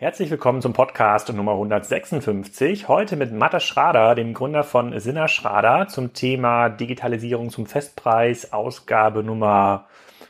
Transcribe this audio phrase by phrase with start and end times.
[0.00, 2.86] Herzlich willkommen zum Podcast Nummer 156.
[2.86, 9.24] Heute mit Matta Schrader, dem Gründer von Sinna Schrader, zum Thema Digitalisierung zum Festpreis, Ausgabe
[9.24, 9.88] Nummer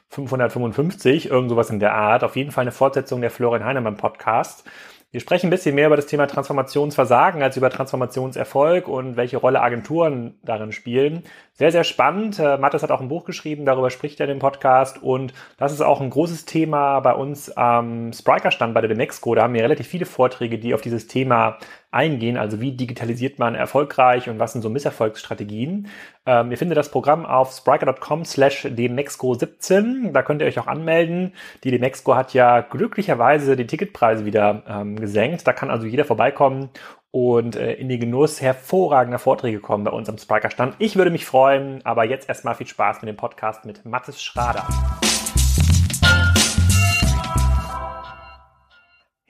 [0.09, 2.25] 555, irgend sowas in der Art.
[2.25, 4.65] Auf jeden Fall eine Fortsetzung der Florian Heinemann Podcast.
[5.11, 9.63] Wir sprechen ein bisschen mehr über das Thema Transformationsversagen als über Transformationserfolg und welche Rolle
[9.63, 11.23] Agenturen darin spielen.
[11.55, 12.39] Sehr, sehr spannend.
[12.39, 15.73] Äh, Mattes hat auch ein Buch geschrieben, darüber spricht er in dem Podcast und das
[15.73, 19.35] ist auch ein großes Thema bei uns am Spriker-Stand bei der Demexco.
[19.35, 21.57] Da haben wir relativ viele Vorträge, die auf dieses Thema
[21.91, 22.37] eingehen.
[22.37, 25.89] Also wie digitalisiert man erfolgreich und was sind so Misserfolgsstrategien.
[26.27, 30.13] Ähm, ihr findet das Programm auf spriker.com slash demexco17.
[30.13, 31.33] Da könnt ihr euch auch anmelden.
[31.65, 35.47] Die Demexco hat ja glücklicherweise die Ticketpreise wieder ähm, gesenkt.
[35.47, 36.71] Da kann also jeder vorbeikommen
[37.11, 40.75] und äh, in den Genuss hervorragender Vorträge kommen bei uns am Spriker Stand.
[40.79, 44.67] Ich würde mich freuen, aber jetzt erstmal viel Spaß mit dem Podcast mit Mathis Schrader.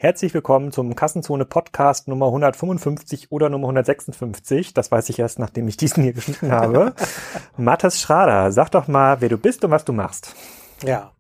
[0.00, 4.72] Herzlich willkommen zum Kassenzone Podcast Nummer 155 oder Nummer 156.
[4.72, 6.94] Das weiß ich erst, nachdem ich diesen hier geschnitten habe.
[7.56, 10.36] Mathis Schrader, sag doch mal, wer du bist und was du machst.
[10.84, 11.14] Ja,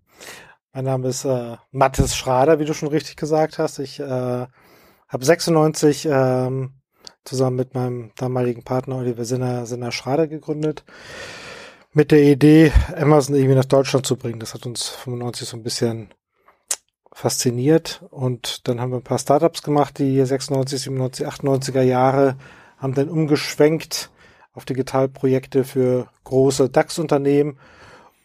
[0.72, 3.80] mein Name ist äh, Mathis Schrader, wie du schon richtig gesagt hast.
[3.80, 6.74] Ich äh, habe 96 ähm,
[7.24, 10.84] zusammen mit meinem damaligen Partner Oliver Sinner, Sinner Schrader gegründet.
[11.94, 14.38] Mit der Idee, Amazon irgendwie nach Deutschland zu bringen.
[14.38, 16.10] Das hat uns 95 so ein bisschen
[17.12, 22.36] fasziniert und dann haben wir ein paar Startups gemacht, die 96, 97, 98er Jahre
[22.78, 24.10] haben dann umgeschwenkt
[24.52, 27.58] auf Digitalprojekte für große DAX-Unternehmen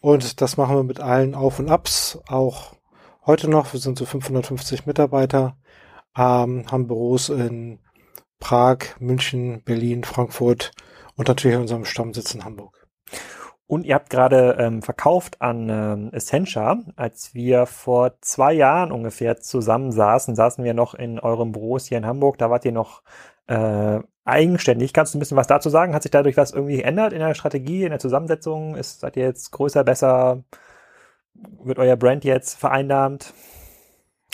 [0.00, 2.74] und das machen wir mit allen Auf und Abs, auch
[3.26, 3.72] heute noch.
[3.72, 5.56] Wir sind so 550 Mitarbeiter,
[6.16, 7.78] ähm, haben Büros in
[8.38, 10.72] Prag, München, Berlin, Frankfurt
[11.16, 12.86] und natürlich in unserem Stammsitz in Hamburg.
[13.66, 16.80] Und ihr habt gerade ähm, verkauft an ähm, Essentia.
[16.96, 21.98] Als wir vor zwei Jahren ungefähr zusammen saßen, saßen wir noch in eurem Büros hier
[21.98, 22.36] in Hamburg.
[22.36, 23.02] Da wart ihr noch
[23.46, 24.92] äh, eigenständig.
[24.92, 25.94] Kannst du ein bisschen was dazu sagen?
[25.94, 28.74] Hat sich dadurch was irgendwie geändert in der Strategie, in der Zusammensetzung?
[28.74, 30.44] Ist, seid ihr jetzt größer, besser?
[31.62, 33.32] Wird euer Brand jetzt vereinnahmt?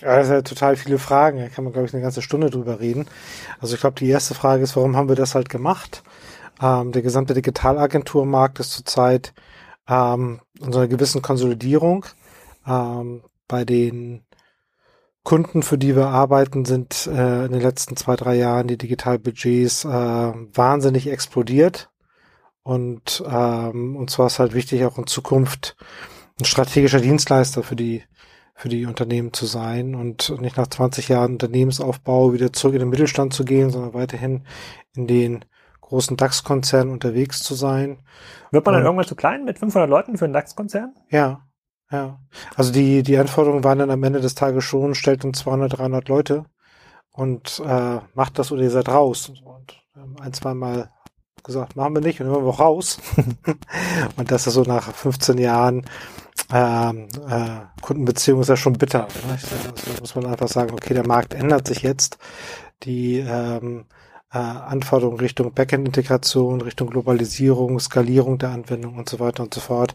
[0.00, 1.38] Ja, das sind ja total viele Fragen.
[1.38, 3.06] Da kann man, glaube ich, eine ganze Stunde drüber reden.
[3.60, 6.02] Also ich glaube, die erste Frage ist, warum haben wir das halt gemacht?
[6.60, 9.34] Ähm, der gesamte Digitalagenturmarkt ist zurzeit
[9.88, 12.06] ähm, in so einer gewissen Konsolidierung.
[12.66, 14.24] Ähm, bei den
[15.22, 19.84] Kunden, für die wir arbeiten, sind äh, in den letzten zwei, drei Jahren die Digitalbudgets
[19.84, 21.90] äh, wahnsinnig explodiert.
[22.62, 25.76] Und ähm, uns war es halt wichtig, auch in Zukunft
[26.38, 28.02] ein strategischer Dienstleister für die
[28.60, 32.90] für die Unternehmen zu sein und nicht nach 20 Jahren Unternehmensaufbau wieder zurück in den
[32.90, 34.44] Mittelstand zu gehen, sondern weiterhin
[34.94, 35.46] in den
[35.90, 37.98] großen DAX-Konzern unterwegs zu sein.
[38.50, 40.94] Wird man dann irgendwann zu klein mit 500 Leuten für einen DAX-Konzern?
[41.10, 41.42] Ja,
[41.90, 42.18] ja.
[42.54, 46.08] Also die, die Anforderungen waren dann am Ende des Tages schon, stellt uns 200, 300
[46.08, 46.44] Leute
[47.10, 49.32] und äh, macht das oder ihr seid raus.
[49.44, 49.82] Und
[50.20, 50.90] ein, zwei Mal
[51.42, 52.98] gesagt, machen wir nicht und dann waren wir auch raus.
[54.16, 55.84] und das ist so nach 15 Jahren
[56.52, 59.08] ähm, äh, Kundenbeziehung ist ja schon bitter.
[59.26, 59.38] Ne?
[59.74, 62.18] Da muss man einfach sagen, okay, der Markt ändert sich jetzt.
[62.82, 63.86] Die ähm,
[64.32, 69.94] äh, Anforderungen Richtung Backend-Integration, Richtung Globalisierung, Skalierung der Anwendung und so weiter und so fort,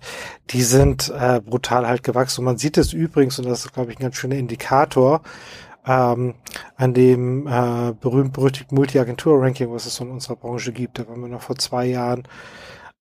[0.50, 2.42] die sind äh, brutal halt gewachsen.
[2.42, 5.22] Und man sieht es übrigens, und das ist, glaube ich, ein ganz schöner Indikator,
[5.88, 6.34] ähm,
[6.76, 11.00] an dem äh, berühmt-berüchtigten Multi-Agentur-Ranking, was es in unserer Branche gibt.
[11.00, 12.24] Da waren wir noch vor zwei Jahren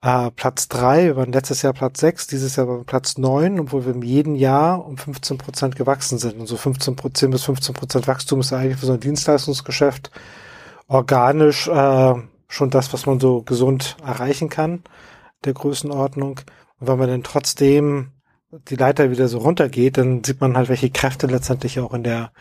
[0.03, 3.59] äh, Platz drei, wir waren letztes Jahr Platz sechs, dieses Jahr waren wir Platz neun,
[3.59, 6.39] obwohl wir in jedem Jahr um 15 Prozent gewachsen sind.
[6.39, 10.11] Und so 15 Prozent bis 15 Prozent Wachstum ist eigentlich für so ein Dienstleistungsgeschäft
[10.89, 12.15] organisch äh,
[12.49, 14.83] schon das, was man so gesund erreichen kann,
[15.45, 16.41] der Größenordnung.
[16.79, 18.13] Und wenn man dann trotzdem
[18.51, 22.33] die Leiter wieder so runtergeht, dann sieht man halt, welche Kräfte letztendlich auch in der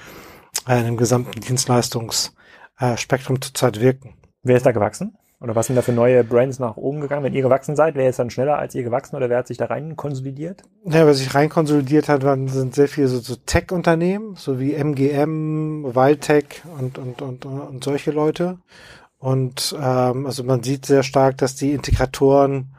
[0.67, 4.15] äh, in dem gesamten Dienstleistungsspektrum äh, zurzeit wirken.
[4.43, 5.17] Wer ist da gewachsen?
[5.43, 7.25] Oder was sind da für neue Brands nach oben gegangen?
[7.25, 9.57] Wenn ihr gewachsen seid, wer ist dann schneller als ihr gewachsen oder wer hat sich
[9.57, 10.63] da rein konsolidiert?
[10.85, 14.73] Ja, wer sich rein konsolidiert hat, waren, sind sehr viele so, so Tech-Unternehmen, so wie
[14.73, 18.57] MGM, Wildtech und, und, und, und solche Leute.
[19.17, 22.73] Und ähm, also man sieht sehr stark, dass die Integratoren,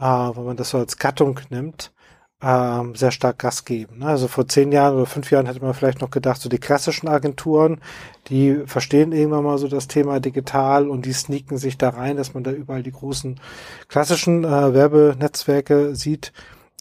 [0.00, 1.92] äh, wenn man das so als Gattung nimmt,
[2.40, 3.98] ähm, sehr stark Gas geben.
[3.98, 4.06] Ne?
[4.06, 7.08] Also vor zehn Jahren oder fünf Jahren hätte man vielleicht noch gedacht, so die klassischen
[7.08, 7.80] Agenturen,
[8.28, 12.34] die verstehen irgendwann mal so das Thema digital und die sneaken sich da rein, dass
[12.34, 13.40] man da überall die großen
[13.88, 16.32] klassischen äh, Werbenetzwerke sieht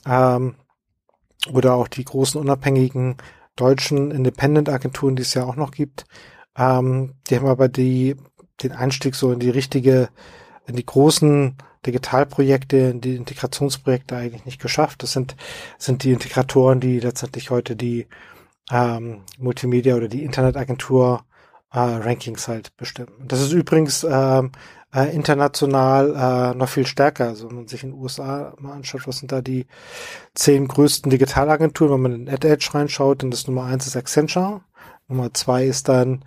[0.06, 0.56] ähm,
[1.52, 3.18] oder auch die großen unabhängigen
[3.56, 6.06] deutschen Independent-Agenturen, die es ja auch noch gibt.
[6.56, 8.16] Ähm, die haben aber die
[8.62, 10.10] den Einstieg so in die richtige,
[10.68, 11.56] in die großen
[11.86, 15.04] Digitalprojekte, die Integrationsprojekte eigentlich nicht geschafft.
[15.04, 15.36] Das sind,
[15.78, 18.08] sind die Integratoren, die letztendlich heute die
[18.72, 21.24] ähm, Multimedia oder die Internetagentur
[21.72, 23.14] äh, Rankings halt bestimmen.
[23.26, 24.52] Das ist übrigens ähm,
[24.94, 27.28] äh, international äh, noch viel stärker.
[27.28, 29.66] Also wenn man sich in den USA mal anschaut, was sind da die
[30.34, 34.62] zehn größten Digitalagenturen, wenn man in AdEdge reinschaut, dann das Nummer eins ist Accenture,
[35.08, 36.24] Nummer zwei ist dann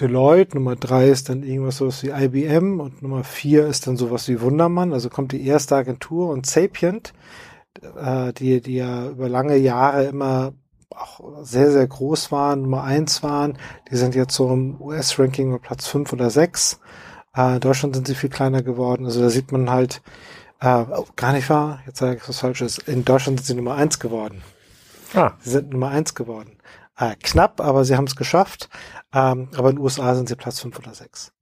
[0.00, 4.28] Deloitte, Nummer drei ist dann irgendwas sowas wie IBM und Nummer vier ist dann sowas
[4.28, 4.92] wie Wundermann.
[4.92, 7.14] Also kommt die erste Agentur und Sapient,
[7.96, 10.52] äh, die, die ja über lange Jahre immer
[10.90, 13.58] auch sehr, sehr groß waren, Nummer eins waren.
[13.90, 16.80] Die sind jetzt so im US-Ranking Platz fünf oder sechs.
[17.36, 19.04] Äh, in Deutschland sind sie viel kleiner geworden.
[19.04, 20.02] Also da sieht man halt,
[20.60, 23.74] äh, oh, gar nicht wahr, jetzt sage ich was Falsches, in Deutschland sind sie Nummer
[23.74, 24.42] eins geworden.
[25.14, 25.32] Ah.
[25.40, 26.53] Sie sind Nummer eins geworden.
[26.96, 28.68] Äh, knapp, aber sie haben es geschafft.
[29.12, 31.32] Ähm, aber in den USA sind sie Platz fünf oder sechs.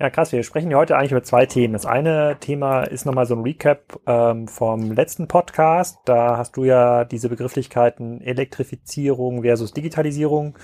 [0.00, 0.32] Ja, krass.
[0.32, 1.74] Wir sprechen heute eigentlich über zwei Themen.
[1.74, 5.98] Das eine Thema ist nochmal so ein Recap ähm, vom letzten Podcast.
[6.06, 10.56] Da hast du ja diese Begrifflichkeiten Elektrifizierung versus Digitalisierung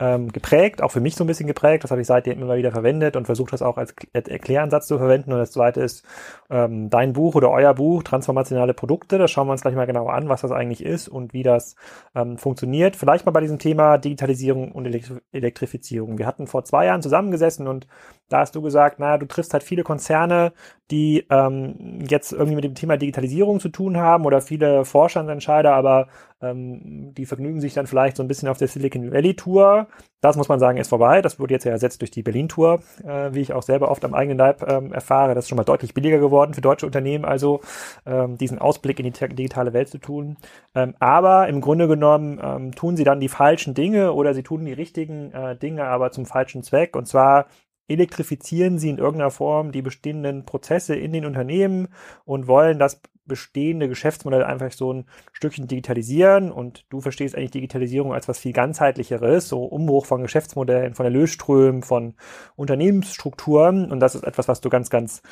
[0.00, 1.84] ähm, geprägt, auch für mich so ein bisschen geprägt.
[1.84, 5.32] Das habe ich seitdem immer wieder verwendet und versucht das auch als Erkläransatz zu verwenden.
[5.32, 6.04] Und das zweite ist
[6.50, 9.18] ähm, dein Buch oder euer Buch, Transformationale Produkte.
[9.18, 11.76] Da schauen wir uns gleich mal genauer an, was das eigentlich ist und wie das
[12.14, 12.96] ähm, funktioniert.
[12.96, 16.18] Vielleicht mal bei diesem Thema Digitalisierung und Elektri Elektrifizierung.
[16.18, 17.86] Wir hatten vor zwei Jahren zusammengesessen und
[18.28, 20.52] da hast du gesagt, naja, du triffst halt viele Konzerne,
[20.90, 26.08] die ähm, jetzt irgendwie mit dem Thema Digitalisierung zu tun haben oder viele Vorstandsentscheider, aber
[26.44, 29.88] ähm, die vergnügen sich dann vielleicht so ein bisschen auf der Silicon Valley Tour.
[30.20, 31.20] Das muss man sagen, ist vorbei.
[31.20, 34.04] Das wurde jetzt ja ersetzt durch die Berlin Tour, äh, wie ich auch selber oft
[34.04, 35.34] am eigenen Leib ähm, erfahre.
[35.34, 37.60] Das ist schon mal deutlich billiger geworden für deutsche Unternehmen, also
[38.06, 40.36] ähm, diesen Ausblick in die digitale Welt zu tun.
[40.74, 44.64] Ähm, aber im Grunde genommen ähm, tun sie dann die falschen Dinge oder sie tun
[44.64, 46.96] die richtigen äh, Dinge, aber zum falschen Zweck.
[46.96, 47.46] Und zwar
[47.88, 51.88] elektrifizieren sie in irgendeiner Form die bestehenden Prozesse in den Unternehmen
[52.24, 58.12] und wollen das bestehende Geschäftsmodell einfach so ein Stückchen digitalisieren und du verstehst eigentlich Digitalisierung
[58.12, 62.14] als was viel ganzheitlicheres, so Umbruch von Geschäftsmodellen, von Erlösströmen, von
[62.56, 65.22] Unternehmensstrukturen und das ist etwas, was du ganz, ganz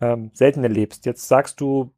[0.00, 1.04] ähm, selten erlebst.
[1.04, 1.92] Jetzt sagst du,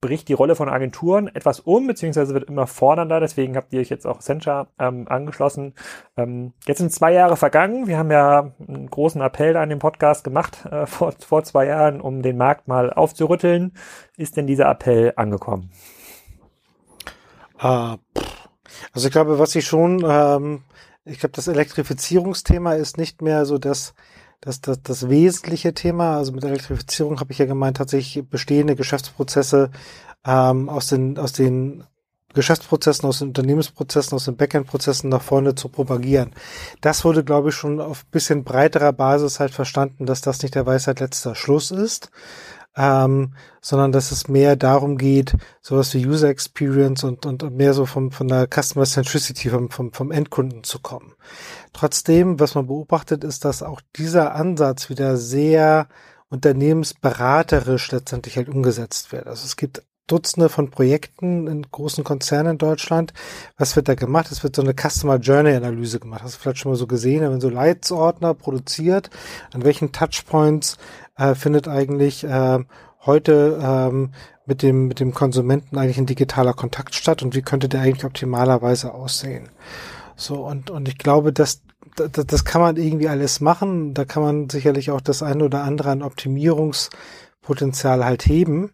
[0.00, 3.20] bricht die Rolle von Agenturen etwas um, beziehungsweise wird immer fordernder.
[3.20, 5.74] Deswegen habt ihr euch jetzt auch Accenture ähm, angeschlossen.
[6.16, 7.86] Ähm, jetzt sind zwei Jahre vergangen.
[7.86, 12.00] Wir haben ja einen großen Appell an den Podcast gemacht äh, vor, vor zwei Jahren,
[12.00, 13.72] um den Markt mal aufzurütteln.
[14.16, 15.70] Ist denn dieser Appell angekommen?
[17.62, 17.96] Uh,
[18.92, 20.62] also ich glaube, was ich schon, ähm,
[21.04, 23.94] ich glaube, das Elektrifizierungsthema ist nicht mehr so das,
[24.40, 26.16] das, das, das wesentliche Thema.
[26.16, 29.70] Also mit Elektrifizierung habe ich ja gemeint, tatsächlich bestehende Geschäftsprozesse
[30.24, 31.84] ähm, aus den, aus den
[32.36, 36.32] Geschäftsprozessen, aus den Unternehmensprozessen, aus den Backend-Prozessen nach vorne zu propagieren.
[36.82, 40.66] Das wurde, glaube ich, schon auf bisschen breiterer Basis halt verstanden, dass das nicht der
[40.66, 42.10] Weisheit letzter Schluss ist,
[42.76, 47.86] ähm, sondern dass es mehr darum geht, sowas wie User Experience und, und mehr so
[47.86, 51.14] vom, von der Customer Centricity vom, vom, vom Endkunden zu kommen.
[51.72, 55.88] Trotzdem, was man beobachtet, ist, dass auch dieser Ansatz wieder sehr
[56.28, 59.26] unternehmensberaterisch letztendlich halt umgesetzt wird.
[59.26, 63.12] Also es gibt Dutzende von Projekten in großen Konzernen in Deutschland.
[63.58, 64.30] Was wird da gemacht?
[64.30, 66.22] Es wird so eine Customer Journey Analyse gemacht.
[66.22, 69.10] Hast du vielleicht schon mal so gesehen, wenn so Leitsordner produziert,
[69.52, 70.78] an welchen Touchpoints
[71.16, 72.58] äh, findet eigentlich äh,
[73.04, 74.12] heute ähm,
[74.46, 78.04] mit dem mit dem Konsumenten eigentlich ein digitaler Kontakt statt und wie könnte der eigentlich
[78.04, 79.48] optimalerweise aussehen?
[80.14, 81.62] So und und ich glaube, dass
[81.96, 83.94] das, das kann man irgendwie alles machen.
[83.94, 88.72] Da kann man sicherlich auch das eine oder andere an Optimierungspotenzial halt heben.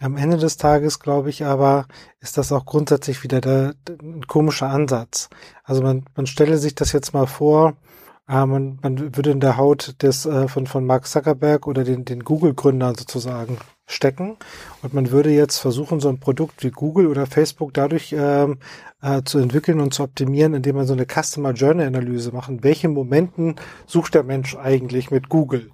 [0.00, 1.86] Am Ende des Tages, glaube ich, aber
[2.20, 5.28] ist das auch grundsätzlich wieder der, der, ein komischer Ansatz.
[5.62, 7.76] Also man, man stelle sich das jetzt mal vor,
[8.28, 12.04] äh, man, man würde in der Haut des äh, von, von Mark Zuckerberg oder den,
[12.04, 14.36] den Google-Gründern sozusagen stecken
[14.82, 18.58] und man würde jetzt versuchen, so ein Produkt wie Google oder Facebook dadurch ähm,
[19.02, 22.48] äh, zu entwickeln und zu optimieren, indem man so eine Customer Journey Analyse macht.
[22.48, 25.70] In welchen Momenten sucht der Mensch eigentlich mit Google?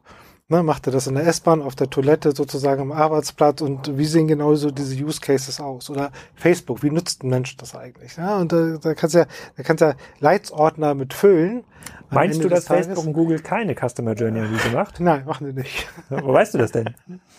[0.50, 4.04] Ne, macht er das in der S-Bahn, auf der Toilette, sozusagen am Arbeitsplatz und wie
[4.04, 5.88] sehen genauso diese Use Cases aus?
[5.88, 8.16] Oder Facebook, wie nutzt ein Mensch das eigentlich?
[8.16, 9.26] Ja, und da, da kannst du ja,
[9.56, 11.62] da kannst du ja Leitsordner mit füllen.
[12.10, 14.98] Meinst du, dass Facebook und Google keine Customer Journey Analyse macht?
[14.98, 15.88] Nein, machen sie nicht.
[16.08, 16.94] Wo weißt du das denn?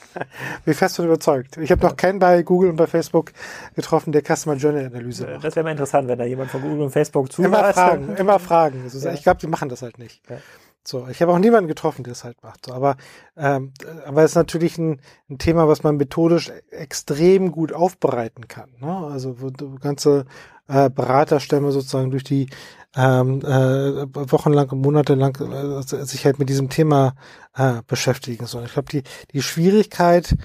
[0.65, 1.57] Bin fest von überzeugt.
[1.57, 3.33] Ich habe noch keinen bei Google und bei Facebook
[3.75, 5.43] getroffen, der Customer Journey Analyse macht.
[5.43, 7.53] Das wäre mal interessant, wenn da jemand von Google und Facebook zuhört.
[7.53, 8.81] Immer fragen, immer fragen.
[9.01, 9.13] Ja.
[9.13, 10.21] Ich glaube, die machen das halt nicht.
[10.29, 10.37] Ja.
[10.83, 12.65] So, ich habe auch niemanden getroffen, der es halt macht.
[12.65, 12.97] So, aber
[13.37, 13.73] ähm,
[14.05, 18.71] aber es ist natürlich ein, ein Thema, was man methodisch extrem gut aufbereiten kann.
[18.79, 18.91] Ne?
[18.91, 20.25] Also wo du ganze
[20.67, 22.49] äh, Beraterstämme sozusagen durch die
[22.95, 27.15] ähm, äh, wochenlang und monatelang äh, sich halt mit diesem Thema
[27.55, 28.65] äh, beschäftigen sollen.
[28.65, 30.35] Ich glaube, die die Schwierigkeit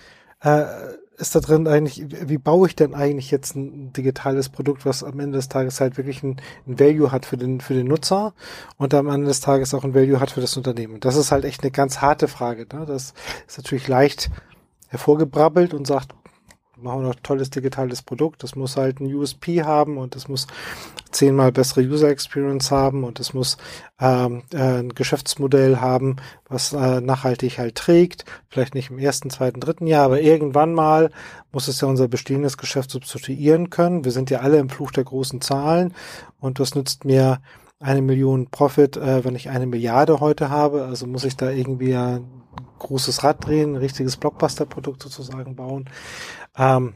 [0.41, 0.65] äh,
[1.19, 5.19] ist da drin eigentlich, wie baue ich denn eigentlich jetzt ein digitales Produkt, was am
[5.19, 8.35] Ende des Tages halt wirklich ein, ein Value hat für den, für den Nutzer
[8.77, 11.01] und am Ende des Tages auch ein Value hat für das Unternehmen.
[11.01, 12.67] Das ist halt echt eine ganz harte Frage.
[12.73, 12.85] Ne?
[12.87, 13.15] Das
[13.47, 14.31] ist natürlich leicht
[14.89, 16.13] hervorgebrabbelt und sagt,
[16.77, 18.43] machen wir noch tolles digitales Produkt.
[18.43, 20.47] Das muss halt ein USP haben und es muss
[21.11, 23.57] zehnmal bessere User Experience haben und es muss
[24.01, 26.17] ähm, äh, ein Geschäftsmodell haben,
[26.49, 28.25] was äh, nachhaltig halt trägt.
[28.49, 31.11] Vielleicht nicht im ersten, zweiten, dritten Jahr, aber irgendwann mal
[31.53, 34.05] muss es ja unser bestehendes Geschäft substituieren können.
[34.05, 35.95] Wir sind ja alle im Fluch der großen Zahlen
[36.39, 37.41] und das nützt mir
[37.79, 40.85] eine Million Profit, äh, wenn ich eine Milliarde heute habe.
[40.85, 42.25] Also muss ich da irgendwie ein
[42.79, 45.89] großes Rad drehen, ein richtiges Blockbuster-Produkt sozusagen bauen.
[46.57, 46.95] Ähm,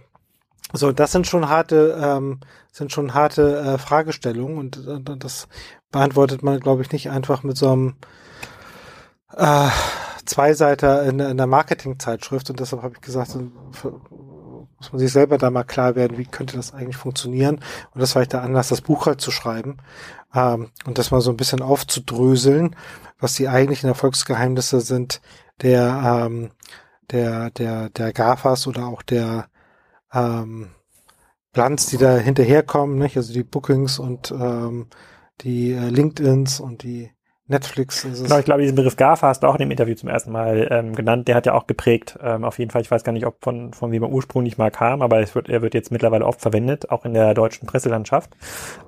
[0.72, 2.40] so, das sind schon harte, ähm,
[2.70, 5.48] sind schon harte äh, Fragestellungen und äh, das
[5.90, 7.94] beantwortet man, glaube ich, nicht einfach mit so einem
[9.36, 9.68] äh,
[10.24, 15.50] Zweiseiter in, in der Marketingzeitschrift und deshalb habe ich gesagt, muss man sich selber da
[15.50, 17.56] mal klar werden, wie könnte das eigentlich funktionieren
[17.92, 19.78] und das war ich der Anlass, das Buch halt zu schreiben
[20.34, 22.76] ähm, und das mal so ein bisschen aufzudröseln,
[23.18, 25.20] was die eigentlichen Erfolgsgeheimnisse sind
[25.62, 26.50] der ähm,
[27.10, 29.48] der der der GAFAs oder auch der
[30.12, 30.70] ähm,
[31.52, 33.16] Plans, die da hinterherkommen, nicht?
[33.16, 34.86] also die Bookings und ähm,
[35.40, 37.10] die äh, LinkedIns und die
[37.50, 38.22] Netflix ist.
[38.22, 40.68] Genau, ich glaube, diesen Begriff GAFA hast du auch in dem Interview zum ersten Mal
[40.70, 41.28] ähm, genannt.
[41.28, 42.18] Der hat ja auch geprägt.
[42.22, 44.70] Ähm, auf jeden Fall, ich weiß gar nicht, ob von, von wem er ursprünglich mal
[44.70, 48.30] kam, aber es wird, er wird jetzt mittlerweile oft verwendet, auch in der deutschen Presselandschaft.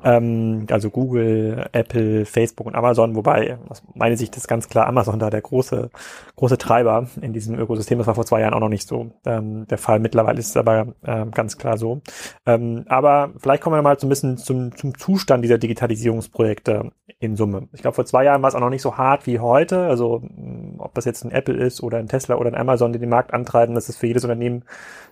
[0.05, 5.19] Ähm, also Google, Apple, Facebook und Amazon, wobei aus meiner Sicht ist ganz klar Amazon
[5.19, 5.91] da der große,
[6.37, 7.99] große Treiber in diesem Ökosystem.
[7.99, 9.99] Das war vor zwei Jahren auch noch nicht so ähm, der Fall.
[9.99, 12.01] Mittlerweile ist es aber ähm, ganz klar so.
[12.47, 17.37] Ähm, aber vielleicht kommen wir mal so ein bisschen zum, zum Zustand dieser Digitalisierungsprojekte in
[17.37, 17.69] Summe.
[17.73, 19.87] Ich glaube, vor zwei Jahren war es auch noch nicht so hart wie heute.
[19.87, 22.99] Also mm, ob das jetzt ein Apple ist oder ein Tesla oder ein Amazon, die
[22.99, 24.65] den Markt antreiben, das ist für jedes Unternehmen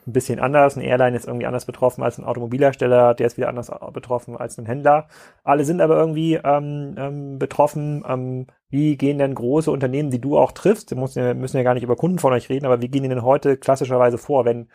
[0.07, 0.77] ein bisschen anders.
[0.77, 4.59] Ein Airline ist irgendwie anders betroffen als ein Automobilhersteller, der ist wieder anders betroffen als
[4.59, 5.09] ein Händler.
[5.45, 8.05] Alle sind aber irgendwie ähm, ähm, betroffen.
[8.07, 11.65] Ähm, wie gehen denn große Unternehmen, die du auch triffst, wir müssen ja, müssen ja
[11.65, 14.45] gar nicht über Kunden von euch reden, aber wie gehen die denn heute klassischerweise vor,
[14.45, 14.69] wenn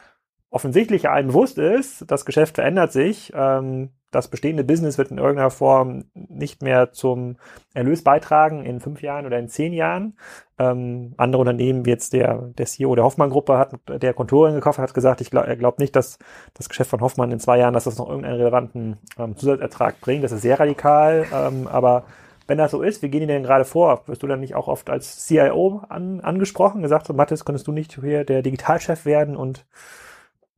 [0.49, 5.51] offensichtlich allen bewusst ist, das Geschäft verändert sich, ähm, das bestehende Business wird in irgendeiner
[5.51, 7.35] Form nicht mehr zum
[7.73, 10.17] Erlös beitragen in fünf Jahren oder in zehn Jahren.
[10.57, 14.93] Ähm, andere Unternehmen, wie jetzt der, der CEO der Hoffmann-Gruppe, hat der Kontorin gekauft, hat
[14.93, 16.17] gesagt, ich glaub, er glaubt nicht, dass
[16.53, 20.23] das Geschäft von Hoffmann in zwei Jahren, dass das noch irgendeinen relevanten ähm, Zusatzertrag bringt.
[20.23, 22.05] Das ist sehr radikal, ähm, aber
[22.47, 24.03] wenn das so ist, wie gehen die denn gerade vor?
[24.07, 27.71] Wirst du dann nicht auch oft als CIO an, angesprochen, gesagt, so, Mathis, könntest du
[27.71, 29.65] nicht hier der Digitalchef werden und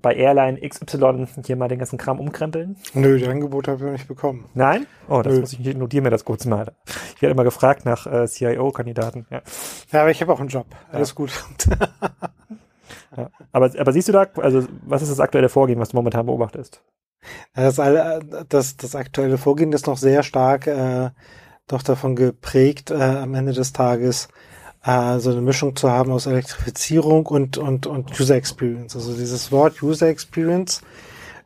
[0.08, 2.78] bei Airline XY hier mal den ganzen Kram umkrempeln?
[2.94, 4.46] Nö, die Angebote habe ich noch nicht bekommen.
[4.54, 4.88] Nein?
[5.10, 5.40] Oh, das Nö.
[5.42, 6.72] muss ich notieren mir das kurz mal.
[7.14, 9.26] Ich werde immer gefragt nach äh, CIO-Kandidaten.
[9.30, 9.42] Ja.
[9.92, 10.68] ja, aber ich habe auch einen Job.
[10.94, 11.16] Alles ja.
[11.16, 11.32] gut.
[13.18, 13.30] ja.
[13.52, 16.82] aber, aber siehst du da, also was ist das aktuelle Vorgehen, was du momentan beobachtest?
[17.54, 17.76] Das,
[18.48, 21.10] das, das aktuelle Vorgehen ist noch sehr stark äh,
[21.68, 24.30] doch davon geprägt, äh, am Ende des Tages
[24.88, 28.96] äh, so eine Mischung zu haben aus Elektrifizierung und, und, und User Experience.
[28.96, 30.82] Also dieses Wort User Experience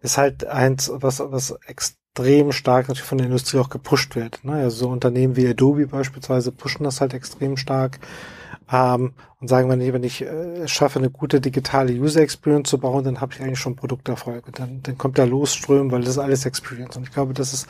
[0.02, 4.44] ist halt eins, was, was extrem stark natürlich von der Industrie auch gepusht wird.
[4.44, 4.54] Ne?
[4.54, 8.00] Also so Unternehmen wie Adobe beispielsweise pushen das halt extrem stark
[8.72, 12.78] ähm, und sagen, wenn ich, wenn ich äh, schaffe, eine gute digitale User Experience zu
[12.78, 14.46] bauen, dann habe ich eigentlich schon Produkterfolg.
[14.46, 16.96] Und dann, dann kommt da losströmen, weil das ist alles Experience.
[16.96, 17.68] Und ich glaube, das ist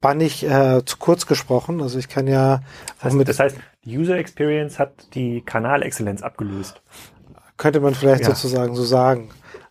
[0.00, 1.80] bannig äh, zu kurz gesprochen.
[1.80, 2.62] Also ich kann ja.
[3.02, 6.82] Das heißt, das heißt, User Experience hat die Kanalexzellenz abgelöst.
[7.56, 8.28] Könnte man vielleicht ja.
[8.28, 9.30] sozusagen so sagen.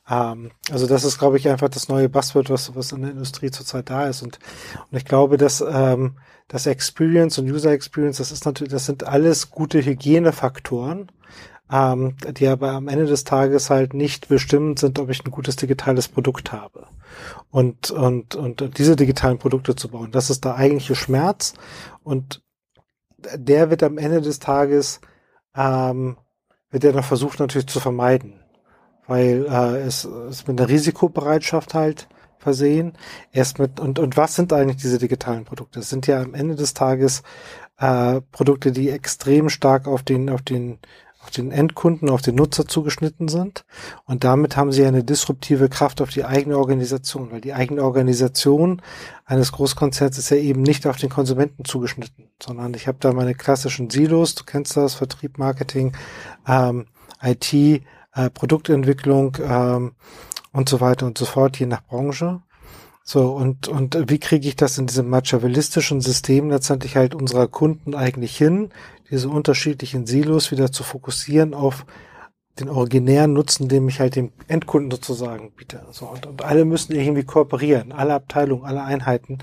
[0.10, 3.52] Ähm, also das ist, glaube ich, einfach das neue Buzzword, was, was in der Industrie
[3.52, 4.22] zurzeit da ist.
[4.22, 4.40] Und,
[4.92, 6.16] und ich glaube, dass ähm,
[6.48, 11.12] das Experience und User Experience, das ist natürlich, das sind alles gute Hygienefaktoren
[11.72, 15.56] ähm, die aber am Ende des Tages halt nicht bestimmend sind, ob ich ein gutes
[15.56, 16.88] digitales Produkt habe.
[17.52, 21.54] Und, und, und diese digitalen Produkte zu bauen, das ist der eigentliche Schmerz.
[22.04, 22.42] Und
[23.36, 25.02] der wird am Ende des Tages,
[25.56, 26.18] ähm,
[26.72, 28.40] wird er noch versucht natürlich zu vermeiden.
[29.08, 32.08] Weil äh, es ist mit einer Risikobereitschaft halt
[32.38, 32.94] versehen.
[33.32, 35.80] Erst mit, und, und was sind eigentlich diese digitalen Produkte?
[35.80, 37.24] Es sind ja am Ende des Tages
[37.78, 40.80] äh, Produkte, die extrem stark auf den, auf den
[41.30, 43.64] auf den Endkunden, auf den Nutzer zugeschnitten sind.
[44.06, 48.82] Und damit haben sie eine disruptive Kraft auf die eigene Organisation, weil die eigene Organisation
[49.26, 53.36] eines Großkonzerns ist ja eben nicht auf den Konsumenten zugeschnitten, sondern ich habe da meine
[53.36, 55.96] klassischen Silos, du kennst das, Vertrieb, Marketing,
[56.48, 56.88] ähm,
[57.22, 57.82] IT, äh,
[58.34, 59.92] Produktentwicklung ähm,
[60.52, 62.42] und so weiter und so fort, je nach Branche.
[63.04, 67.96] So, und, und wie kriege ich das in diesem machiavellistischen System letztendlich halt unserer Kunden
[67.96, 68.70] eigentlich hin,
[69.10, 71.86] diese unterschiedlichen Silos wieder zu fokussieren auf
[72.60, 75.86] den originären Nutzen, den ich halt dem Endkunden sozusagen biete.
[75.92, 79.38] So, und, und alle müssen irgendwie kooperieren, alle Abteilungen, alle Einheiten.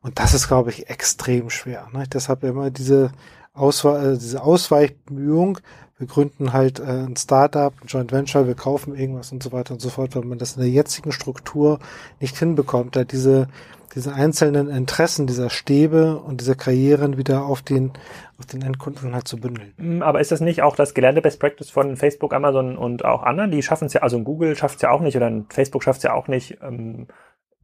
[0.00, 1.88] Und das ist, glaube ich, extrem schwer.
[1.92, 2.04] Ne?
[2.10, 3.10] Deshalb immer diese,
[3.54, 5.58] Auswe äh, diese Ausweichbemühung,
[5.96, 9.74] wir gründen halt äh, ein Startup, ein Joint Venture, wir kaufen irgendwas und so weiter
[9.74, 11.78] und so fort, wenn man das in der jetzigen Struktur
[12.20, 13.46] nicht hinbekommt, da diese
[13.94, 17.92] diese einzelnen Interessen dieser Stäbe und dieser Karrieren wieder auf den,
[18.38, 19.72] auf den Endkunden halt zu bündeln.
[19.76, 23.22] Mm, aber ist das nicht auch das gelernte Best Practice von Facebook, Amazon und auch
[23.22, 23.50] anderen?
[23.50, 26.04] Die schaffen es ja, also Google schafft es ja auch nicht oder Facebook schafft es
[26.04, 27.06] ja auch nicht, ähm,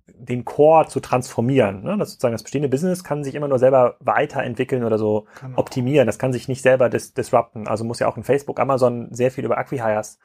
[0.06, 1.82] den Core zu transformieren.
[1.82, 1.96] Ne?
[1.99, 5.58] Das sozusagen das bestehende Business kann sich immer nur selber weiterentwickeln oder so genau.
[5.58, 6.06] optimieren.
[6.06, 7.66] Das kann sich nicht selber dis disrupten.
[7.66, 10.18] Also muss ja auch in Facebook, Amazon sehr viel über Acquihires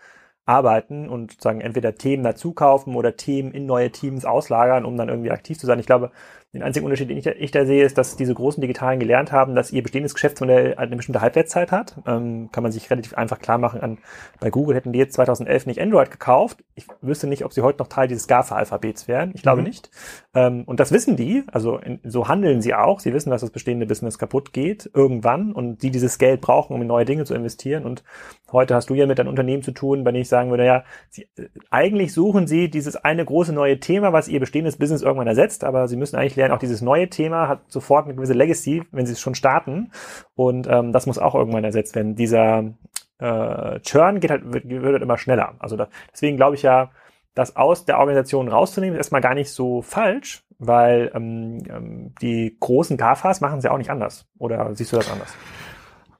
[0.46, 5.10] arbeiten und sagen entweder Themen dazu kaufen oder Themen in neue Teams auslagern, um dann
[5.10, 5.80] irgendwie aktiv zu sein.
[5.80, 6.12] Ich glaube,
[6.56, 9.56] den einzigen Unterschied, den ich, ich da sehe, ist, dass diese großen Digitalen gelernt haben,
[9.56, 11.98] dass ihr bestehendes Geschäftsmodell eine bestimmte Halbwertszeit hat.
[12.08, 13.82] Ähm, kann man sich relativ einfach klar machen.
[13.82, 13.98] An,
[14.40, 16.64] bei Google hätten die jetzt 2011 nicht Android gekauft.
[16.74, 19.32] Ich wüsste nicht, ob sie heute noch Teil dieses GAFA-Alphabets wären.
[19.34, 19.68] Ich glaube mhm.
[19.68, 19.90] nicht.
[20.34, 21.44] Ähm, und das wissen die.
[21.52, 23.02] Also in, so handeln sie auch.
[23.02, 26.82] Sie wissen, dass das bestehende Business kaputt geht irgendwann und die dieses Geld brauchen, um
[26.82, 27.84] in neue Dinge zu investieren.
[27.84, 28.06] Und
[28.54, 30.86] heute hast du ja mit einem Unternehmen zu tun, bei dem ich sagen würde, ja,
[31.10, 35.28] sie, äh, eigentlich suchen sie dieses eine große neue Thema, was ihr bestehendes Business irgendwann
[35.28, 38.84] ersetzt, aber sie müssen eigentlich lernen, auch dieses neue Thema hat sofort eine gewisse Legacy,
[38.92, 39.92] wenn sie es schon starten.
[40.36, 42.16] Und ähm, das muss auch irgendwann ersetzt werden.
[42.16, 42.74] Dieser
[43.20, 45.56] äh, Churn geht halt, wird, wird halt immer schneller.
[45.60, 46.92] Also da, deswegen glaube ich ja,
[47.34, 52.56] das aus der Organisation rauszunehmen, ist erstmal gar nicht so falsch, weil ähm, ähm die
[52.60, 54.26] großen GAFAs machen es ja auch nicht anders.
[54.38, 55.36] Oder siehst du das anders?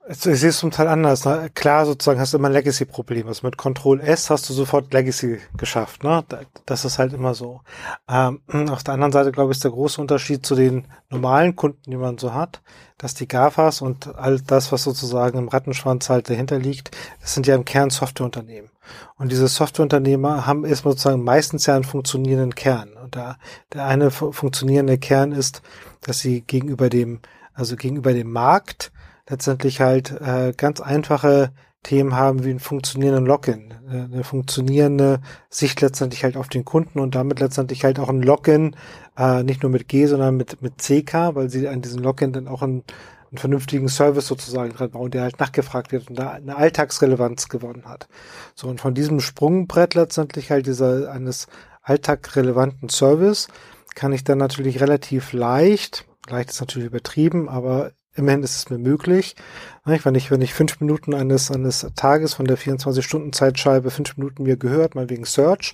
[0.08, 1.26] Ich sehe es zum Teil anders.
[1.26, 1.50] Ne?
[1.56, 3.28] Klar, sozusagen hast du immer ein Legacy-Problem.
[3.28, 6.04] Also mit Control S hast du sofort Legacy geschafft.
[6.04, 6.24] Ne?
[6.68, 7.62] Das ist halt immer so.
[8.08, 11.90] Ähm, auf der anderen Seite, glaube ich, ist der große Unterschied zu den normalen Kunden,
[11.90, 12.62] die man so hat,
[13.00, 17.48] dass die GAFAs und all das, was sozusagen im Rattenschwanz halt dahinter liegt, das sind
[17.48, 18.70] ja im Kern Softwareunternehmen.
[19.18, 22.94] Und diese Softwareunternehmer haben erstmal sozusagen meistens ja einen funktionierenden Kern.
[22.94, 23.38] Und da
[23.74, 25.64] der eine funktionierende Kern ist,
[26.02, 27.22] dass sie gegenüber dem,
[27.56, 28.92] also gegenüber dem Markt
[29.30, 31.52] letztendlich halt äh, ganz einfache
[31.86, 37.00] Themen haben wie ein funktionierenden Login, äh, eine funktionierende Sicht letztendlich halt auf den Kunden
[37.00, 38.76] und damit letztendlich halt auch ein Login,
[39.18, 42.48] äh, nicht nur mit G, sondern mit, mit CK, weil sie an diesem Login dann
[42.48, 42.84] auch einen,
[43.30, 47.86] einen vernünftigen Service sozusagen dran bauen, der halt nachgefragt wird und da eine Alltagsrelevanz gewonnen
[47.86, 48.08] hat.
[48.56, 51.48] So, und von diesem Sprungbrett letztendlich halt dieser eines
[51.84, 53.48] alltagrelevanten Service
[53.94, 58.78] kann ich dann natürlich relativ leicht, leicht ist natürlich übertrieben, aber Immerhin ist es mir
[58.78, 59.36] möglich.
[59.84, 64.58] Wenn ich, wenn ich fünf Minuten eines, eines Tages von der 24-Stunden-Zeitscheibe fünf Minuten mir
[64.58, 65.74] gehört, mal wegen Search,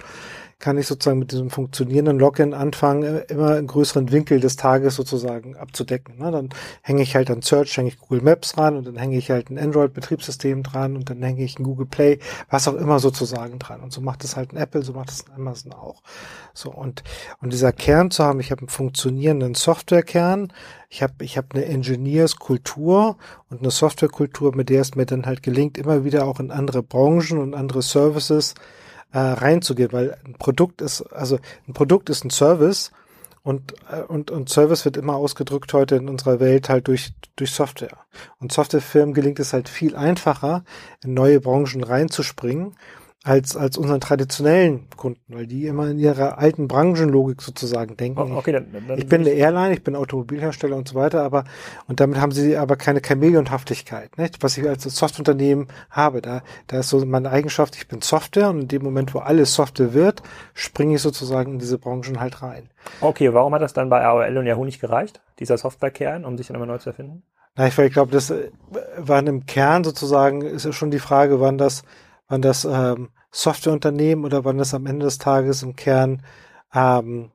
[0.61, 4.95] kann ich sozusagen mit diesem funktionierenden Login anfangen, äh, immer einen größeren Winkel des Tages
[4.95, 6.19] sozusagen abzudecken.
[6.19, 6.31] Ne?
[6.31, 6.49] Dann
[6.81, 9.49] hänge ich halt an Search, hänge ich Google Maps ran und dann hänge ich halt
[9.49, 12.19] ein Android-Betriebssystem dran und dann hänge ich ein Google Play,
[12.49, 13.81] was auch immer sozusagen dran.
[13.81, 16.01] Und so macht es halt ein Apple, so macht es ein Amazon auch.
[16.53, 17.03] So und
[17.41, 20.53] und dieser Kern zu haben, ich habe einen funktionierenden Softwarekern,
[20.89, 23.17] ich habe ich habe eine Engineers-Kultur
[23.49, 26.83] und eine Softwarekultur, mit der es mir dann halt gelingt, immer wieder auch in andere
[26.83, 28.53] Branchen und andere Services
[29.13, 32.91] äh, reinzugehen, weil ein Produkt ist, also ein Produkt ist ein Service
[33.43, 37.51] und, äh, und, und Service wird immer ausgedrückt heute in unserer Welt halt durch, durch
[37.51, 37.97] Software.
[38.39, 40.63] Und Softwarefirmen gelingt es halt viel einfacher,
[41.03, 42.75] in neue Branchen reinzuspringen
[43.23, 48.19] als, als unseren traditionellen Kunden, weil die immer in ihrer alten Branchenlogik sozusagen denken.
[48.19, 51.43] Oh, okay, dann, dann ich bin eine Airline, ich bin Automobilhersteller und so weiter, aber,
[51.87, 54.41] und damit haben sie aber keine Chameleonhaftigkeit, nicht?
[54.41, 56.21] Was ich als Softwareunternehmen habe.
[56.21, 59.53] Da, da ist so meine Eigenschaft, ich bin Software und in dem Moment, wo alles
[59.53, 60.23] Software wird,
[60.55, 62.71] springe ich sozusagen in diese Branchen halt rein.
[63.01, 66.47] Okay, warum hat das dann bei AOL und Yahoo nicht gereicht, dieser Softwarekern, um sich
[66.47, 67.21] dann immer neu zu erfinden?
[67.55, 68.49] Na, ich, ich glaube, das äh,
[68.97, 71.83] waren im Kern sozusagen, ist ja schon die Frage, wann das
[72.31, 76.21] waren das ähm, Softwareunternehmen oder waren das am Ende des Tages im Kern
[76.73, 77.31] ähm,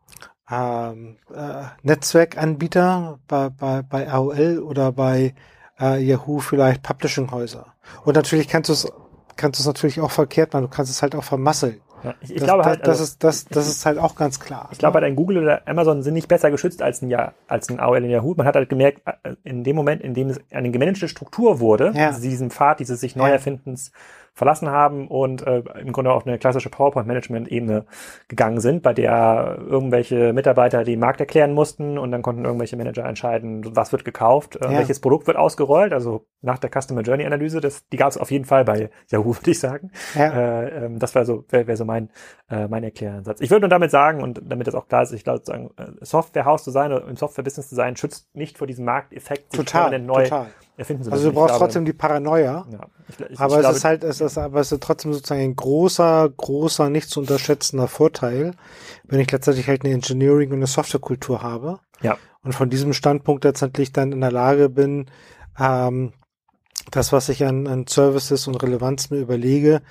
[0.50, 5.34] ähm, äh, Netzwerkanbieter bei, bei, bei AOL oder bei
[5.80, 7.66] äh, Yahoo vielleicht Publishinghäuser.
[8.04, 8.88] Und natürlich kannst du es
[9.36, 11.80] kannst du es natürlich auch verkehrt machen, du kannst es halt auch vermasseln.
[12.02, 14.38] Ja, ich, ich das, glaube halt, das, also, ist, das, das ist halt auch ganz
[14.38, 14.68] klar.
[14.70, 17.68] Ich glaube halt, ein Google oder Amazon sind nicht besser geschützt als ein, ja, als
[17.68, 18.34] ein AOL in Yahoo.
[18.36, 21.92] Man hat halt gemerkt, äh, in dem Moment, in dem es eine gemanagte Struktur wurde,
[21.94, 22.12] ja.
[22.12, 23.92] diesen Pfad dieses sich neu erfindens
[24.36, 27.86] verlassen haben und äh, im Grunde auf eine klassische PowerPoint-Management-Ebene
[28.28, 33.06] gegangen sind, bei der irgendwelche Mitarbeiter den Markt erklären mussten und dann konnten irgendwelche Manager
[33.06, 34.70] entscheiden, was wird gekauft, äh, ja.
[34.72, 35.94] welches Produkt wird ausgerollt.
[35.94, 39.34] Also nach der Customer Journey Analyse, das, die gab es auf jeden Fall bei Yahoo,
[39.36, 39.90] würde ich sagen.
[40.14, 40.28] Ja.
[40.28, 42.10] Äh, ähm, das wäre so, wäre wär so mein,
[42.50, 43.40] äh, mein Erkläransatz.
[43.40, 45.86] Ich würde nur damit sagen, und damit das auch klar ist, ich glaube, sagen, äh,
[46.02, 49.98] Softwarehaus zu sein oder im Software-Business zu sein, schützt nicht vor diesem Markteffekt, sich total,
[49.98, 52.66] neu total erfinden sie Also das du brauchst glaube, trotzdem die Paranoia.
[52.70, 55.40] Ja, ich, ich, Aber ich es ist halt, es ist, aber es ist trotzdem sozusagen
[55.40, 58.52] ein großer, großer, nicht zu unterschätzender Vorteil,
[59.04, 61.80] wenn ich letztendlich halt eine Engineering- und eine Softwarekultur habe.
[62.02, 62.18] Ja.
[62.42, 65.06] Und von diesem Standpunkt letztendlich dann in der Lage bin,
[65.58, 66.12] ähm,
[66.90, 69.82] das, was ich an, an Services und Relevanz mir überlege,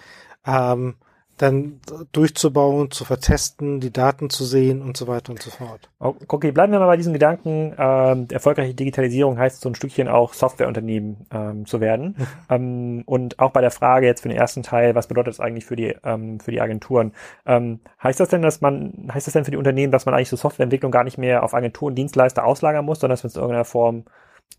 [0.45, 0.95] ähm,
[1.38, 1.82] dann
[2.13, 5.89] durchzubauen, zu vertesten, die Daten zu sehen und so weiter und so fort.
[6.00, 7.76] Okay, bleiben wir mal bei diesem Gedanken.
[7.78, 12.15] Ähm, erfolgreiche Digitalisierung heißt so ein Stückchen auch Softwareunternehmen ähm, zu werden.
[12.50, 15.65] ähm, und auch bei der Frage jetzt für den ersten Teil, was bedeutet das eigentlich
[15.65, 17.12] für die ähm, für die Agenturen?
[17.45, 20.30] Ähm, heißt das denn, dass man heißt das denn für die Unternehmen, dass man eigentlich
[20.30, 23.41] so Softwareentwicklung gar nicht mehr auf Agenturen, Dienstleister auslagern muss, sondern dass man es in
[23.41, 24.06] irgendeiner Form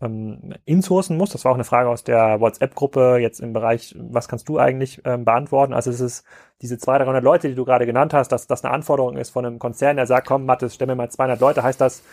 [0.01, 1.31] ähm, insourcen muss.
[1.31, 5.01] Das war auch eine Frage aus der WhatsApp-Gruppe jetzt im Bereich, was kannst du eigentlich
[5.05, 5.73] ähm, beantworten?
[5.73, 6.25] Also es ist
[6.61, 9.45] diese 200, 300 Leute, die du gerade genannt hast, dass das eine Anforderung ist von
[9.45, 12.03] einem Konzern, der sagt, komm, Mathis, stell mir mal 200 Leute, heißt das,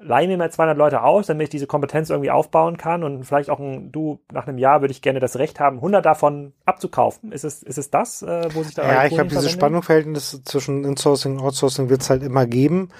[0.00, 3.50] leih mir mal 200 Leute aus, damit ich diese Kompetenz irgendwie aufbauen kann und vielleicht
[3.50, 7.32] auch ein, du, nach einem Jahr würde ich gerne das Recht haben, 100 davon abzukaufen.
[7.32, 10.84] Ist es, ist es das, äh, wo sich da Ja, ich glaube, dieses Spannungsverhältnis zwischen
[10.84, 12.90] Insourcing und Outsourcing wird es halt immer geben.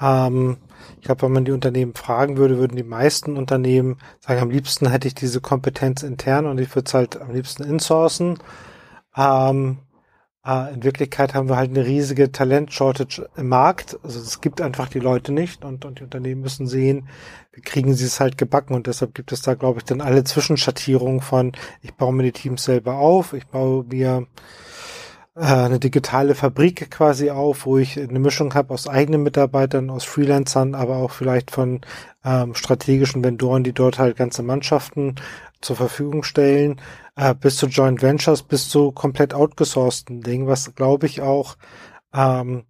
[0.00, 0.58] Ähm,
[0.98, 4.88] ich glaube, wenn man die Unternehmen fragen würde, würden die meisten Unternehmen sagen, am liebsten
[4.88, 8.38] hätte ich diese Kompetenz intern und ich würde es halt am liebsten insourcen.
[9.16, 9.78] Ähm,
[10.44, 13.98] äh, in Wirklichkeit haben wir halt eine riesige Talent-Shortage im Markt.
[14.02, 17.08] Also es gibt einfach die Leute nicht und, und die Unternehmen müssen sehen,
[17.52, 20.24] wie kriegen sie es halt gebacken und deshalb gibt es da, glaube ich, dann alle
[20.24, 24.26] Zwischenschattierungen von, ich baue mir die Teams selber auf, ich baue mir
[25.34, 30.74] eine digitale Fabrik quasi auf, wo ich eine Mischung habe aus eigenen Mitarbeitern, aus Freelancern,
[30.74, 31.80] aber auch vielleicht von
[32.22, 35.14] ähm, strategischen Vendoren, die dort halt ganze Mannschaften
[35.62, 36.80] zur Verfügung stellen,
[37.16, 41.56] äh, bis zu Joint Ventures, bis zu komplett outgesourcten Dingen, was glaube ich auch
[42.12, 42.64] ähm,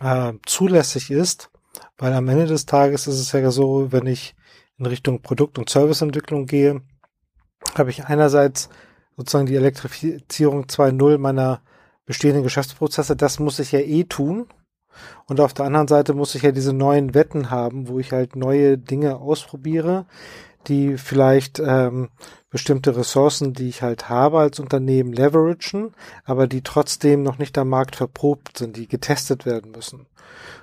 [0.00, 1.50] äh, zulässig ist,
[1.98, 4.34] weil am Ende des Tages ist es ja so, wenn ich
[4.78, 6.80] in Richtung Produkt- und Serviceentwicklung gehe,
[7.76, 8.70] habe ich einerseits
[9.18, 11.60] sozusagen die Elektrifizierung 2.0 meiner
[12.10, 14.48] bestehenden Geschäftsprozesse, das muss ich ja eh tun.
[15.26, 18.34] Und auf der anderen Seite muss ich ja diese neuen Wetten haben, wo ich halt
[18.34, 20.06] neue Dinge ausprobiere,
[20.66, 22.08] die vielleicht ähm,
[22.50, 25.92] bestimmte Ressourcen, die ich halt habe als Unternehmen, leveragen,
[26.24, 30.06] aber die trotzdem noch nicht am Markt verprobt sind, die getestet werden müssen.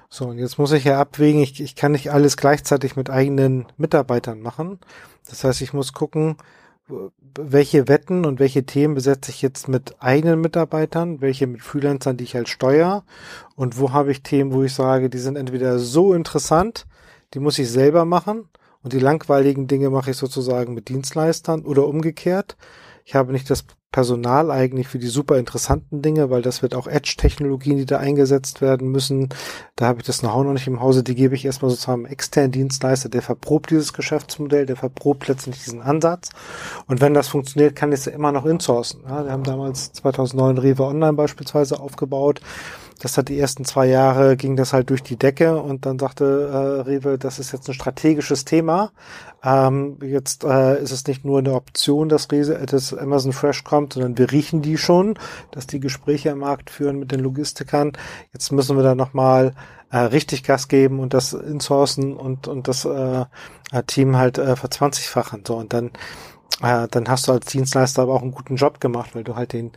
[0.10, 3.68] So, und jetzt muss ich ja abwägen, ich, ich kann nicht alles gleichzeitig mit eigenen
[3.78, 4.80] Mitarbeitern machen.
[5.30, 6.36] Das heißt, ich muss gucken,
[7.36, 12.23] welche Wetten und welche Themen besetze ich jetzt mit eigenen Mitarbeitern, welche mit Freelancern, die
[12.23, 13.04] ich halt steuere
[13.56, 16.86] und wo habe ich Themen, wo ich sage, die sind entweder so interessant,
[17.34, 18.47] die muss ich selber machen
[18.84, 22.56] und die langweiligen Dinge mache ich sozusagen mit Dienstleistern oder umgekehrt.
[23.08, 26.88] Ich habe nicht das Personal eigentlich für die super interessanten Dinge, weil das wird auch
[26.88, 29.30] Edge-Technologien, die da eingesetzt werden müssen.
[29.78, 31.04] Da habe ich das Know-how noch nicht im Hause.
[31.04, 35.63] Die gebe ich erstmal sozusagen einem externen Dienstleister, der verprobt dieses Geschäftsmodell, der verprobt letztendlich
[35.63, 36.32] diesen Ansatz.
[36.88, 39.04] Und wenn das funktioniert, kann ich es immer noch insourcen.
[39.08, 42.41] Ja, wir haben damals 2009 Rewe Online beispielsweise aufgebaut.
[43.00, 46.50] Das hat die ersten zwei Jahre ging das halt durch die Decke und dann sagte
[46.52, 48.92] äh, Rewe, das ist jetzt ein strategisches Thema.
[49.44, 53.94] Ähm, jetzt äh, ist es nicht nur eine Option, dass, Rewe, dass Amazon Fresh kommt,
[53.94, 55.18] sondern wir riechen die schon,
[55.52, 57.94] dass die Gespräche im Markt führen mit den Logistikern.
[58.34, 59.54] Jetzt müssen wir da nochmal
[59.92, 63.26] äh, richtig Gas geben und das insourcen und, und das äh,
[63.86, 65.44] Team halt äh, verzwanzigfachen.
[65.46, 65.92] So und dann
[66.62, 69.54] äh, dann hast du als Dienstleister aber auch einen guten Job gemacht, weil du halt
[69.54, 69.72] den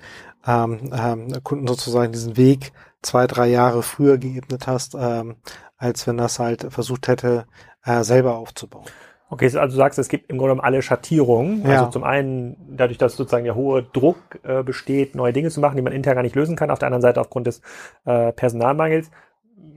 [0.46, 5.36] ähm, ähm, Kunden sozusagen diesen Weg zwei, drei Jahre früher geebnet hast, ähm,
[5.76, 7.46] als wenn das halt versucht hätte,
[7.84, 8.86] äh, selber aufzubauen.
[9.30, 11.62] Okay, also du sagst, es gibt im Grunde genommen alle Schattierungen.
[11.64, 11.80] Ja.
[11.80, 15.76] Also zum einen dadurch, dass sozusagen der hohe Druck äh, besteht, neue Dinge zu machen,
[15.76, 16.70] die man intern gar nicht lösen kann.
[16.70, 17.62] Auf der anderen Seite aufgrund des
[18.04, 19.10] äh, Personalmangels.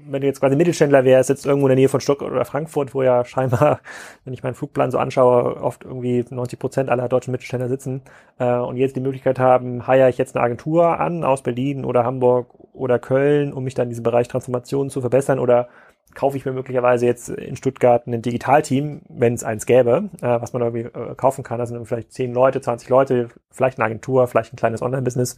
[0.05, 2.93] Wenn du jetzt quasi Mittelständler wärst, sitzt irgendwo in der Nähe von Stuttgart oder Frankfurt,
[2.93, 3.79] wo ja scheinbar,
[4.25, 8.01] wenn ich meinen Flugplan so anschaue, oft irgendwie 90 Prozent aller deutschen Mittelständler sitzen
[8.37, 12.03] äh, und jetzt die Möglichkeit haben, heiere ich jetzt eine Agentur an aus Berlin oder
[12.03, 15.69] Hamburg oder Köln, um mich dann in diesem Bereich Transformation zu verbessern oder
[16.15, 20.53] kaufe ich mir möglicherweise jetzt in Stuttgart ein Digitalteam, wenn es eins gäbe, äh, was
[20.53, 21.59] man irgendwie äh, kaufen kann.
[21.59, 25.37] Das sind vielleicht 10 Leute, 20 Leute, vielleicht eine Agentur, vielleicht ein kleines Online-Business.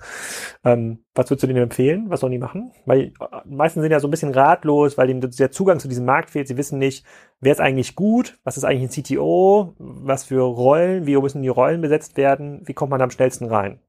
[0.64, 2.06] Ähm, was würdest du denen empfehlen?
[2.10, 2.72] Was sollen die machen?
[2.86, 3.12] Weil äh,
[3.46, 6.48] meisten sind ja so ein bisschen ratlos, weil ihnen der Zugang zu diesem Markt fehlt.
[6.48, 7.06] Sie wissen nicht,
[7.40, 11.50] wer ist eigentlich gut, was ist eigentlich ein CTO, was für Rollen, wie müssen die
[11.50, 13.80] Rollen besetzt werden, wie kommt man am schnellsten rein?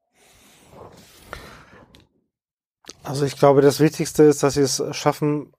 [3.07, 5.53] Also ich glaube, das Wichtigste ist, dass sie es schaffen,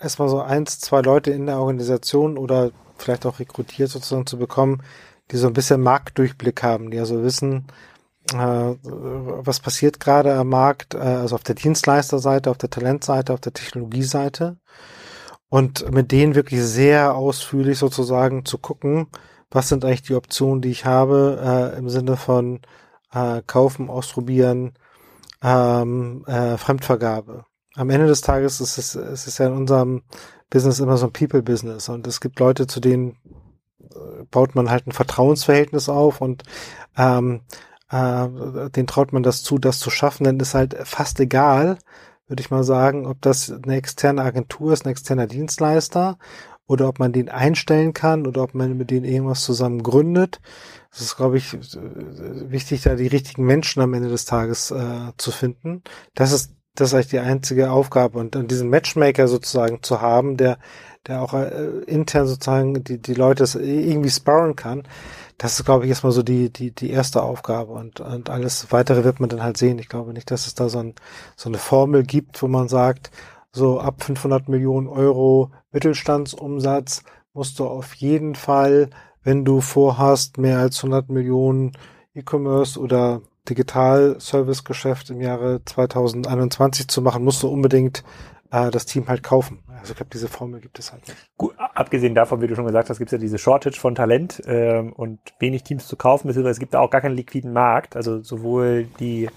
[0.00, 4.82] erstmal so eins, zwei Leute in der Organisation oder vielleicht auch rekrutiert sozusagen zu bekommen,
[5.30, 7.66] die so ein bisschen Marktdurchblick haben, die also wissen,
[8.32, 8.36] äh,
[8.82, 13.52] was passiert gerade am Markt, äh, also auf der Dienstleisterseite, auf der Talentseite, auf der
[13.52, 14.56] Technologieseite
[15.48, 19.08] und mit denen wirklich sehr ausführlich sozusagen zu gucken,
[19.50, 22.60] was sind eigentlich die Optionen, die ich habe, äh, im Sinne von
[23.12, 24.74] äh, kaufen, ausprobieren,
[25.42, 27.44] ähm, äh, Fremdvergabe.
[27.76, 30.02] Am Ende des Tages ist es, es ist ja in unserem
[30.50, 33.16] Business immer so ein People-Business und es gibt Leute, zu denen
[33.80, 36.42] äh, baut man halt ein Vertrauensverhältnis auf und
[36.96, 37.42] ähm,
[37.90, 41.78] äh, den traut man das zu, das zu schaffen, dann ist halt fast egal,
[42.26, 46.18] würde ich mal sagen, ob das eine externe Agentur ist, ein externer Dienstleister
[46.66, 50.40] oder ob man den einstellen kann oder ob man mit denen irgendwas zusammen gründet.
[50.92, 55.32] Es ist, glaube ich, wichtig, da die richtigen Menschen am Ende des Tages äh, zu
[55.32, 55.82] finden.
[56.14, 60.36] Das ist das ist eigentlich die einzige Aufgabe und, und diesen Matchmaker sozusagen zu haben,
[60.36, 60.58] der
[61.06, 61.48] der auch äh,
[61.86, 64.84] intern sozusagen die die Leute irgendwie sparren kann.
[65.38, 69.04] Das ist, glaube ich, erstmal so die die die erste Aufgabe und und alles weitere
[69.04, 69.78] wird man dann halt sehen.
[69.78, 70.94] Ich glaube nicht, dass es da so, ein,
[71.36, 73.10] so eine Formel gibt, wo man sagt,
[73.52, 77.02] so ab 500 Millionen Euro Mittelstandsumsatz
[77.32, 78.90] musst du auf jeden Fall
[79.22, 81.72] wenn du vorhast, mehr als 100 Millionen
[82.14, 88.04] E-Commerce oder Digital-Service-Geschäft im Jahre 2021 zu machen, musst du unbedingt
[88.50, 89.60] äh, das Team halt kaufen.
[89.80, 91.16] Also ich glaube, diese Formel gibt es halt nicht.
[91.36, 94.42] Gut, abgesehen davon, wie du schon gesagt hast, gibt es ja diese Shortage von Talent
[94.46, 97.96] ähm, und wenig Teams zu kaufen, beziehungsweise es gibt da auch gar keinen liquiden Markt.
[97.96, 99.28] Also sowohl die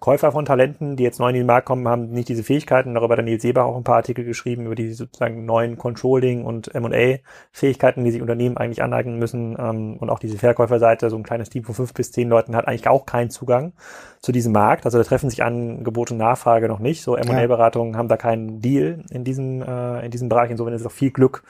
[0.00, 2.94] Käufer von Talenten, die jetzt neu in den Markt kommen, haben nicht diese Fähigkeiten.
[2.94, 6.74] Darüber hat Daniel Seber auch ein paar Artikel geschrieben über die sozusagen neuen Controlling- und
[6.74, 9.56] M&A-Fähigkeiten, die sich Unternehmen eigentlich aneignen müssen.
[9.58, 12.68] Ähm, und auch diese Verkäuferseite, so ein kleines Team von fünf bis zehn Leuten, hat
[12.68, 13.72] eigentlich auch keinen Zugang
[14.20, 14.84] zu diesem Markt.
[14.84, 17.02] Also da treffen sich Angebot und Nachfrage noch nicht.
[17.02, 20.50] So M&A-Beratungen haben da keinen Deal in diesem, äh, in diesem Bereich.
[20.50, 21.44] Insofern ist es auch viel Glück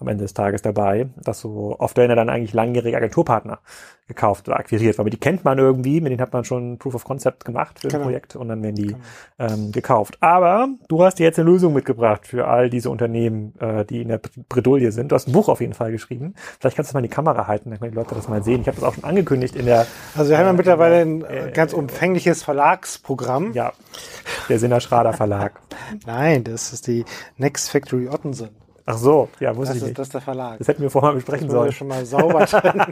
[0.00, 3.58] am Ende des Tages dabei, dass so oft werden ja dann eigentlich langjährige Agenturpartner
[4.06, 7.04] gekauft oder akquiriert, weil die kennt man irgendwie, mit denen hat man schon Proof of
[7.04, 8.00] Concept gemacht für genau.
[8.00, 8.98] ein Projekt und dann werden die genau.
[9.38, 10.16] ähm, gekauft.
[10.20, 14.08] Aber du hast dir jetzt eine Lösung mitgebracht für all diese Unternehmen, äh, die in
[14.08, 15.12] der Bredouille sind.
[15.12, 16.34] Du hast ein Buch auf jeden Fall geschrieben.
[16.58, 18.62] Vielleicht kannst du mal in die Kamera halten, dann können die Leute das mal sehen.
[18.62, 19.86] Ich habe das auch schon angekündigt in der.
[20.16, 23.52] Also wir haben ja äh, mittlerweile ein äh, ganz umfängliches Verlagsprogramm.
[23.52, 23.72] Ja,
[24.48, 25.60] der Sinner Schrader Verlag.
[26.06, 27.04] Nein, das ist die
[27.36, 28.50] Next Factory Ottensen.
[28.90, 29.98] Ach so, ja, muss das ich ist, nicht.
[29.98, 30.56] Das ist der Verlag.
[30.56, 31.66] Das hätten wir vorher besprechen sollen.
[31.66, 32.82] Wir schon mal sauber drin.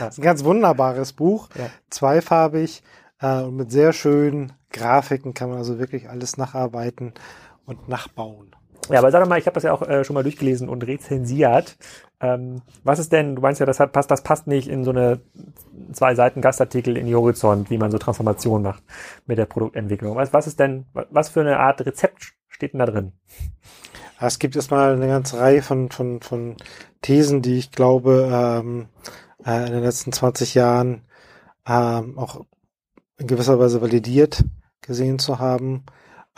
[0.00, 1.66] das ist ein ganz wunderbares Buch, ja.
[1.88, 2.82] zweifarbig
[3.20, 7.12] äh, und mit sehr schönen Grafiken kann man also wirklich alles nacharbeiten
[7.64, 8.56] und nachbauen.
[8.90, 10.84] Ja, aber sag doch mal, ich habe das ja auch äh, schon mal durchgelesen und
[10.84, 11.76] rezensiert.
[12.20, 14.90] Ähm, was ist denn, du meinst ja, das hat, passt, das passt nicht in so
[14.90, 15.20] eine
[15.92, 18.82] zwei Seiten Gastartikel in die Horizont, wie man so Transformation macht
[19.26, 20.16] mit der Produktentwicklung.
[20.16, 23.12] Was, was ist denn, was für eine Art Rezept steht denn da drin?
[24.20, 26.56] Es gibt erstmal eine ganze Reihe von, von, von
[27.02, 28.88] Thesen, die ich glaube, ähm,
[29.44, 31.02] äh, in den letzten 20 Jahren
[31.66, 32.44] ähm, auch
[33.18, 34.44] in gewisser Weise validiert
[34.80, 35.84] gesehen zu haben.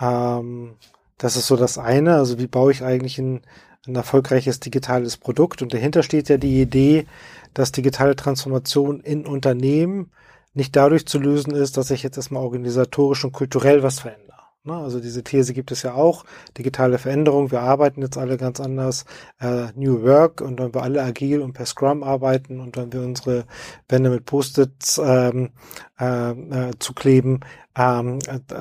[0.00, 0.76] Ähm,
[1.18, 2.16] das ist so das eine.
[2.16, 3.42] Also wie baue ich eigentlich ein,
[3.86, 5.62] ein erfolgreiches digitales Produkt?
[5.62, 7.06] Und dahinter steht ja die Idee,
[7.54, 10.10] dass digitale Transformation in Unternehmen
[10.52, 14.29] nicht dadurch zu lösen ist, dass ich jetzt erstmal organisatorisch und kulturell was verändere?
[14.66, 16.25] Also diese These gibt es ja auch.
[16.59, 19.07] Digitale Veränderung, wir arbeiten jetzt alle ganz anders.
[19.40, 23.01] Äh, New Work und wenn wir alle agil und per Scrum arbeiten und wenn wir
[23.01, 23.46] unsere
[23.88, 25.51] Wände mit Post-its ähm,
[25.99, 27.40] äh, äh, zukleben,
[27.77, 28.18] ähm,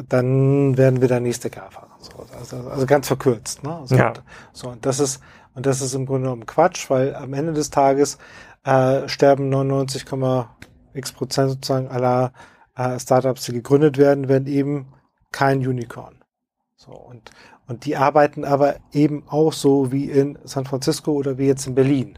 [0.08, 1.88] dann werden wir der nächste GAFA.
[2.00, 3.64] So, also, also ganz verkürzt.
[3.64, 3.82] Ne?
[3.84, 4.14] So, ja.
[4.54, 5.20] so, und das ist
[5.56, 8.18] und das ist im Grunde genommen Quatsch, weil am Ende des Tages
[8.64, 12.32] äh, sterben 99,x Prozent sozusagen aller
[12.78, 14.94] äh, Startups, die gegründet werden, werden eben
[15.32, 16.24] kein Unicorn.
[16.76, 17.32] So, und,
[17.68, 21.76] und die arbeiten aber eben auch so wie in San Francisco oder wie jetzt in
[21.76, 22.18] Berlin.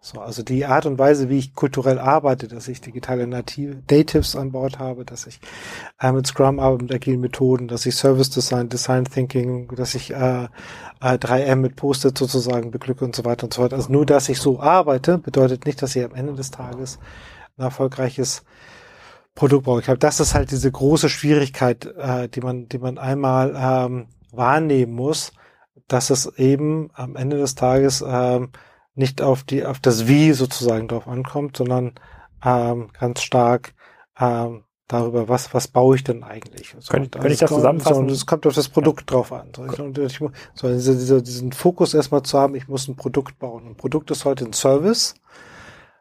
[0.00, 4.36] So, also die Art und Weise, wie ich kulturell arbeite, dass ich digitale Native, Natives
[4.36, 5.40] an Bord habe, dass ich
[6.00, 10.12] äh, mit Scrum arbeite, mit agilen Methoden, dass ich Service Design, Design Thinking, dass ich
[10.12, 10.48] äh, äh,
[11.00, 13.74] 3M mit Post-it sozusagen beglücke und so weiter und so fort.
[13.74, 17.00] Also nur, dass ich so arbeite, bedeutet nicht, dass ich am Ende des Tages
[17.58, 18.44] ein erfolgreiches
[19.36, 19.78] Produktbau.
[19.78, 24.08] Ich glaube, das ist halt diese große Schwierigkeit, äh, die man, die man einmal ähm,
[24.32, 25.32] wahrnehmen muss,
[25.86, 28.50] dass es eben am Ende des Tages ähm,
[28.94, 31.92] nicht auf die, auf das Wie sozusagen drauf ankommt, sondern
[32.42, 33.74] ähm, ganz stark
[34.18, 36.74] ähm, darüber, was, was baue ich denn eigentlich?
[36.78, 38.08] So, Kön könnte ich das zusammenfassen?
[38.08, 39.16] So, es kommt auf das Produkt ja.
[39.16, 39.52] drauf an.
[39.54, 43.38] So, ich, ich, so diese, diese, diesen Fokus erstmal zu haben, ich muss ein Produkt
[43.38, 43.66] bauen.
[43.66, 45.14] Ein Produkt ist heute ein Service,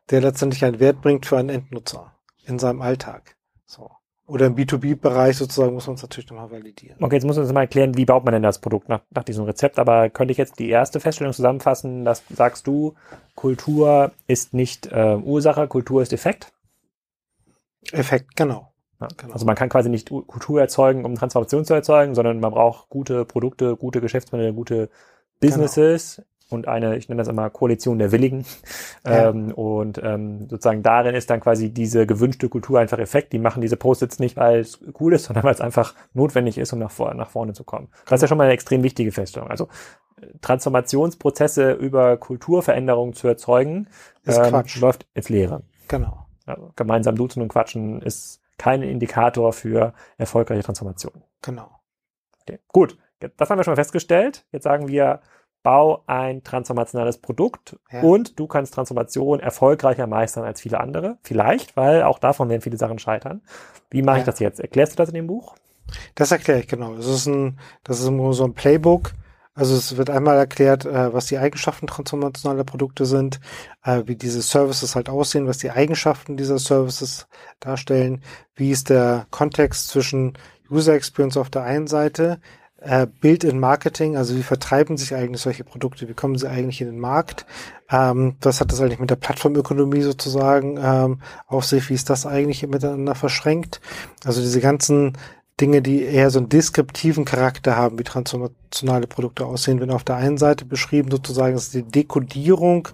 [0.10, 2.15] der letztendlich einen Wert bringt für einen Endnutzer
[2.46, 3.36] in seinem Alltag.
[3.66, 3.92] So.
[4.28, 6.98] Oder im B2B-Bereich sozusagen muss man es natürlich nochmal validieren.
[7.00, 9.24] Okay, jetzt muss man uns mal erklären, wie baut man denn das Produkt nach, nach
[9.24, 9.78] diesem Rezept.
[9.78, 12.96] Aber könnte ich jetzt die erste Feststellung zusammenfassen, dass sagst du,
[13.36, 16.54] Kultur ist nicht äh, Ursache, Kultur ist Effekt?
[17.92, 18.74] Effekt, genau.
[19.00, 19.34] Ja, genau.
[19.34, 23.26] Also man kann quasi nicht Kultur erzeugen, um Transformation zu erzeugen, sondern man braucht gute
[23.26, 24.90] Produkte, gute Geschäftsmodelle, gute
[25.40, 28.46] Businesses, und eine, ich nenne das immer Koalition der Willigen.
[29.08, 29.30] Ja.
[29.30, 33.34] Ähm, und ähm, sozusagen darin ist dann quasi diese gewünschte Kultur einfach Effekt.
[33.34, 36.74] Die machen diese Post-its nicht, weil es cool ist, sondern weil es einfach notwendig ist,
[36.74, 37.90] um nach, vor, nach vorne zu kommen.
[38.06, 39.52] Das ist ja schon mal eine extrem wichtige Feststellung.
[39.52, 39.68] Also
[40.42, 43.90] Transformationsprozesse über Kulturveränderungen zu erzeugen,
[44.26, 45.62] ähm, läuft ins Leere.
[45.88, 46.26] Genau.
[46.48, 51.24] Also gemeinsam duzen und quatschen ist kein Indikator für erfolgreiche Transformation.
[51.44, 51.70] Genau.
[52.42, 52.60] Okay.
[52.70, 54.46] Gut, das haben wir schon mal festgestellt.
[54.52, 55.22] Jetzt sagen wir,
[55.66, 58.02] bau ein transformationales Produkt ja.
[58.02, 61.18] und du kannst Transformation erfolgreicher meistern als viele andere.
[61.24, 63.42] Vielleicht, weil auch davon werden viele Sachen scheitern.
[63.90, 64.20] Wie mache ja.
[64.22, 64.60] ich das jetzt?
[64.60, 65.56] Erklärst du das in dem Buch?
[66.14, 66.96] Das erkläre ich genau.
[66.96, 69.14] Das ist ein, das ist so ein Playbook.
[69.56, 73.40] Also es wird einmal erklärt, äh, was die Eigenschaften transformationaler Produkte sind,
[73.84, 77.28] äh, wie diese Services halt aussehen, was die Eigenschaften dieser Services
[77.60, 78.22] darstellen,
[78.56, 80.34] wie ist der Kontext zwischen
[80.70, 82.40] User Experience auf der einen Seite,
[82.86, 86.82] äh, Bild in Marketing, also wie vertreiben sich eigentlich solche Produkte, wie kommen sie eigentlich
[86.82, 87.46] in den Markt,
[87.90, 92.26] ähm, was hat das eigentlich mit der Plattformökonomie sozusagen ähm, auf sich, wie ist das
[92.26, 93.82] eigentlich miteinander verschränkt,
[94.24, 95.14] also diese ganzen
[95.60, 100.18] Dinge, die eher so einen deskriptiven Charakter haben, wie transformationale Produkte aussehen, wenn auf der
[100.18, 102.90] einen Seite beschrieben sozusagen ist die Dekodierung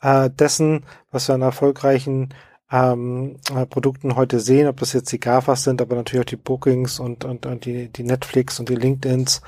[0.00, 2.32] äh, dessen, was wir an erfolgreichen
[2.70, 6.36] ähm, äh, Produkten heute sehen, ob das jetzt die GAFAs sind, aber natürlich auch die
[6.36, 9.40] Bookings und, und, und die, die Netflix und die LinkedIns.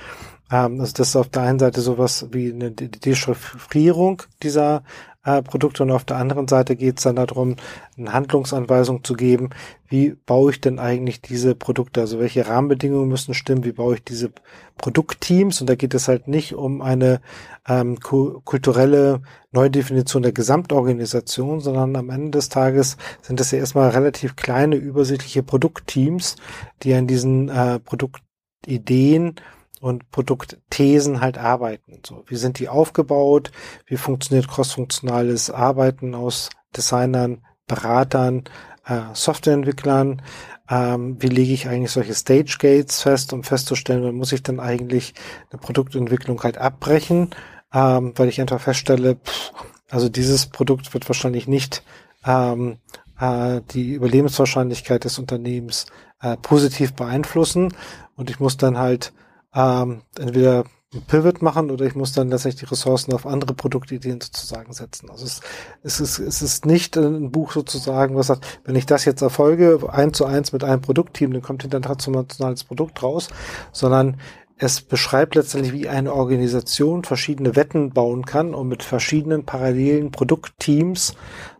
[0.50, 4.82] Ähm, also das ist auf der einen Seite sowas wie eine Dechiffrierung dieser
[5.24, 7.56] äh, Produkte und auf der anderen Seite geht es dann darum,
[7.96, 9.50] eine Handlungsanweisung zu geben,
[9.88, 14.04] wie baue ich denn eigentlich diese Produkte, also welche Rahmenbedingungen müssen stimmen, wie baue ich
[14.04, 14.30] diese
[14.76, 15.60] Produktteams?
[15.60, 17.20] Und da geht es halt nicht um eine
[17.66, 24.36] ähm, kulturelle Neudefinition der Gesamtorganisation, sondern am Ende des Tages sind das ja erstmal relativ
[24.36, 26.36] kleine, übersichtliche Produktteams,
[26.82, 29.34] die an diesen äh, Produktideen
[29.80, 32.00] und Produktthesen halt arbeiten.
[32.06, 33.50] So, wie sind die aufgebaut?
[33.86, 38.44] Wie funktioniert crossfunktionales Arbeiten aus Designern, Beratern,
[38.86, 40.22] äh, Softwareentwicklern?
[40.70, 44.60] Ähm, wie lege ich eigentlich solche Stage Gates fest, um festzustellen, wann muss ich dann
[44.60, 45.14] eigentlich
[45.50, 47.30] eine Produktentwicklung halt abbrechen,
[47.72, 49.52] ähm, weil ich einfach feststelle, pff,
[49.90, 51.82] also dieses Produkt wird wahrscheinlich nicht
[52.26, 52.78] ähm,
[53.18, 55.86] äh, die Überlebenswahrscheinlichkeit des Unternehmens
[56.20, 57.72] äh, positiv beeinflussen
[58.16, 59.12] und ich muss dann halt
[59.58, 64.20] ähm, entweder ein Pivot machen oder ich muss dann letztendlich die Ressourcen auf andere Produktideen
[64.20, 65.10] sozusagen setzen.
[65.10, 65.40] Also es,
[65.82, 69.80] es, ist, es ist nicht ein Buch sozusagen, was sagt, wenn ich das jetzt erfolge,
[69.90, 73.28] eins zu eins mit einem Produktteam, dann kommt hinter ein transformationales Produkt raus,
[73.72, 74.18] sondern
[74.56, 81.14] es beschreibt letztendlich, wie eine Organisation verschiedene Wetten bauen kann, um mit verschiedenen parallelen Produktteams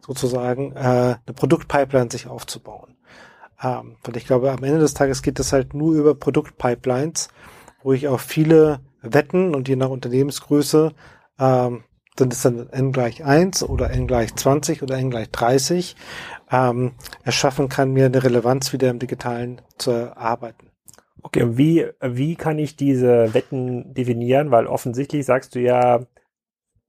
[0.05, 2.97] sozusagen äh, eine Produktpipeline sich aufzubauen.
[3.63, 7.29] Ähm, weil ich glaube, am Ende des Tages geht es halt nur über Produktpipelines
[7.83, 10.93] wo ich auch viele Wetten und je nach Unternehmensgröße
[11.39, 11.85] ähm,
[12.19, 15.97] sind es dann n gleich 1 oder n gleich 20 oder n gleich 30
[16.51, 20.71] ähm, erschaffen kann, mir eine Relevanz wieder im Digitalen zu erarbeiten.
[21.23, 24.51] Okay, und wie, wie kann ich diese Wetten definieren?
[24.51, 26.01] Weil offensichtlich sagst du ja,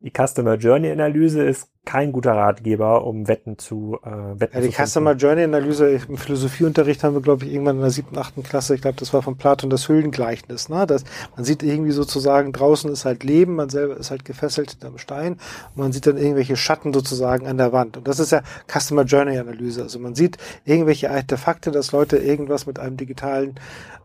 [0.01, 4.69] die Customer Journey Analyse ist kein guter Ratgeber, um Wetten zu äh, Wetten ja, die
[4.69, 8.43] zu Customer Journey Analyse im Philosophieunterricht haben wir, glaube ich, irgendwann in der siebten, achten
[8.43, 10.69] Klasse, ich glaube, das war von Platon das Höhlengleichnis.
[10.69, 10.87] Ne?
[10.87, 11.03] Das,
[11.35, 15.33] man sieht irgendwie sozusagen, draußen ist halt Leben, man selber ist halt gefesselt hinterm Stein
[15.33, 17.97] und man sieht dann irgendwelche Schatten sozusagen an der Wand.
[17.97, 19.81] Und das ist ja Customer Journey Analyse.
[19.81, 23.55] Also man sieht irgendwelche Artefakte, dass Leute irgendwas mit einem digitalen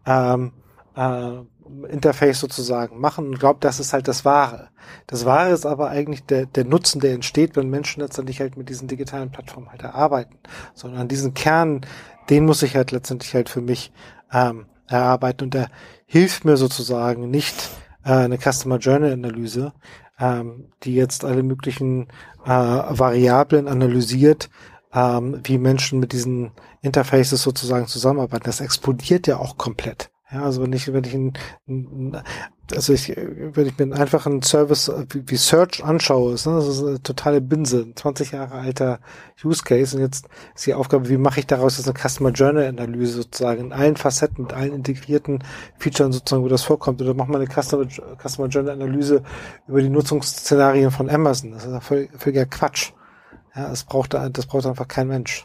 [0.06, 0.52] ähm,
[0.96, 1.38] äh,
[1.88, 4.68] Interface sozusagen machen und glaubt, das ist halt das Wahre.
[5.06, 8.68] Das Wahre ist aber eigentlich der, der Nutzen, der entsteht, wenn Menschen letztendlich halt mit
[8.68, 10.38] diesen digitalen Plattformen halt erarbeiten.
[10.74, 11.82] Sondern an diesen Kern,
[12.30, 13.92] den muss ich halt letztendlich halt für mich
[14.32, 15.68] ähm, erarbeiten und der
[16.06, 17.70] hilft mir sozusagen nicht
[18.04, 19.72] äh, eine Customer Journey Analyse,
[20.18, 22.08] ähm, die jetzt alle möglichen
[22.44, 24.50] äh, Variablen analysiert,
[24.92, 28.44] ähm, wie Menschen mit diesen Interfaces sozusagen zusammenarbeiten.
[28.44, 30.10] Das explodiert ja auch komplett.
[30.30, 32.22] Ja, also wenn ich, wenn ich ein,
[32.72, 36.82] also ich, wenn ich mir einen einfachen Service wie, Search anschaue, ist, ne, das ist
[36.82, 39.00] eine totale Binse, ein 20 Jahre alter
[39.44, 42.64] Use Case und jetzt ist die Aufgabe, wie mache ich daraus jetzt eine Customer Journey
[42.64, 45.44] Analyse sozusagen in allen Facetten, mit allen integrierten
[45.78, 49.22] Features sozusagen, wo das vorkommt, oder mach mal eine Customer, Customer Journey Analyse
[49.68, 51.52] über die Nutzungsszenarien von Amazon.
[51.52, 52.92] Das ist völliger Quatsch.
[53.54, 55.44] Ja, das braucht, das braucht einfach kein Mensch.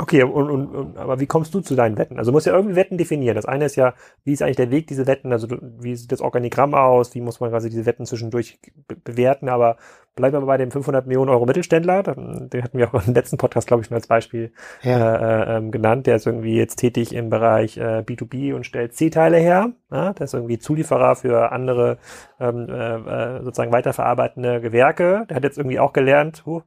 [0.00, 2.18] Okay, und, und, aber wie kommst du zu deinen Wetten?
[2.18, 3.36] Also du musst ja irgendwie Wetten definieren.
[3.36, 6.20] Das eine ist ja, wie ist eigentlich der Weg, diese Wetten, also wie sieht das
[6.20, 9.76] Organigramm aus, wie muss man quasi diese Wetten zwischendurch be bewerten, aber
[10.14, 12.02] bleiben wir bei dem 500 Millionen Euro Mittelständler.
[12.02, 14.52] Den hatten wir auch im letzten Podcast, glaube ich, schon als Beispiel
[14.82, 15.16] ja.
[15.16, 16.06] äh, ähm, genannt.
[16.06, 19.72] Der ist irgendwie jetzt tätig im Bereich äh, B2B und stellt C-Teile her.
[19.90, 20.12] Ja?
[20.12, 21.98] Der ist irgendwie Zulieferer für andere
[22.40, 25.26] ähm, äh, äh, sozusagen weiterverarbeitende Gewerke.
[25.28, 26.62] Der hat jetzt irgendwie auch gelernt, huh,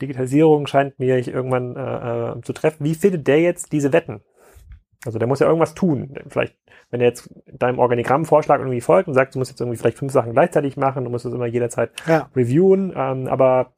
[0.00, 2.84] Digitalisierung scheint mir irgendwann äh, äh, zu treffen.
[2.84, 4.22] Wie findet der jetzt diese Wetten?
[5.04, 6.14] Also der muss ja irgendwas tun.
[6.28, 6.56] Vielleicht,
[6.90, 10.12] wenn er jetzt deinem Organigrammvorschlag irgendwie folgt und sagt, du musst jetzt irgendwie vielleicht fünf
[10.12, 12.28] Sachen gleichzeitig machen, du musst es immer jederzeit ja.
[12.34, 13.72] reviewen, ähm, aber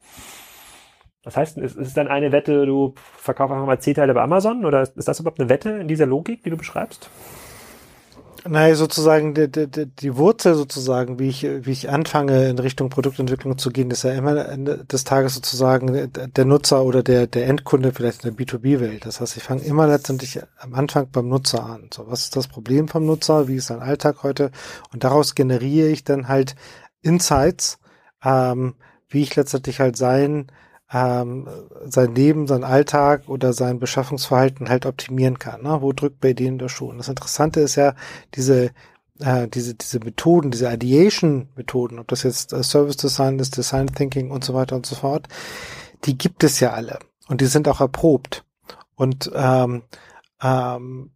[1.23, 4.21] was heißt denn, ist, ist es dann eine Wette, du verkaufst einfach mal C-Teile bei
[4.21, 7.09] Amazon oder ist das überhaupt eine Wette in dieser Logik, die du beschreibst?
[8.47, 13.59] Naja, sozusagen die, die, die Wurzel sozusagen, wie ich, wie ich anfange in Richtung Produktentwicklung
[13.59, 17.91] zu gehen, ist ja immer Ende des Tages sozusagen der Nutzer oder der, der Endkunde
[17.93, 19.05] vielleicht in der B2B-Welt.
[19.05, 21.89] Das heißt, ich fange immer letztendlich am Anfang beim Nutzer an.
[21.93, 23.47] So, was ist das Problem vom Nutzer?
[23.47, 24.49] Wie ist sein Alltag heute?
[24.91, 26.55] Und daraus generiere ich dann halt
[27.01, 27.77] Insights,
[28.23, 28.73] ähm,
[29.07, 30.47] wie ich letztendlich halt sein
[30.93, 31.47] ähm,
[31.85, 35.63] sein Leben, sein Alltag oder sein Beschaffungsverhalten halt optimieren kann.
[35.63, 35.81] Ne?
[35.81, 36.89] Wo drückt bei denen der Schuh?
[36.89, 37.95] Und das Interessante ist ja,
[38.35, 38.71] diese
[39.21, 44.31] äh, diese, diese Methoden, diese Ideation-Methoden, ob das jetzt äh, Service Design ist, Design Thinking
[44.31, 45.27] und so weiter und so fort,
[46.05, 46.99] die gibt es ja alle.
[47.27, 48.43] Und die sind auch erprobt.
[48.95, 49.83] Und, ähm,
[50.41, 51.11] ähm,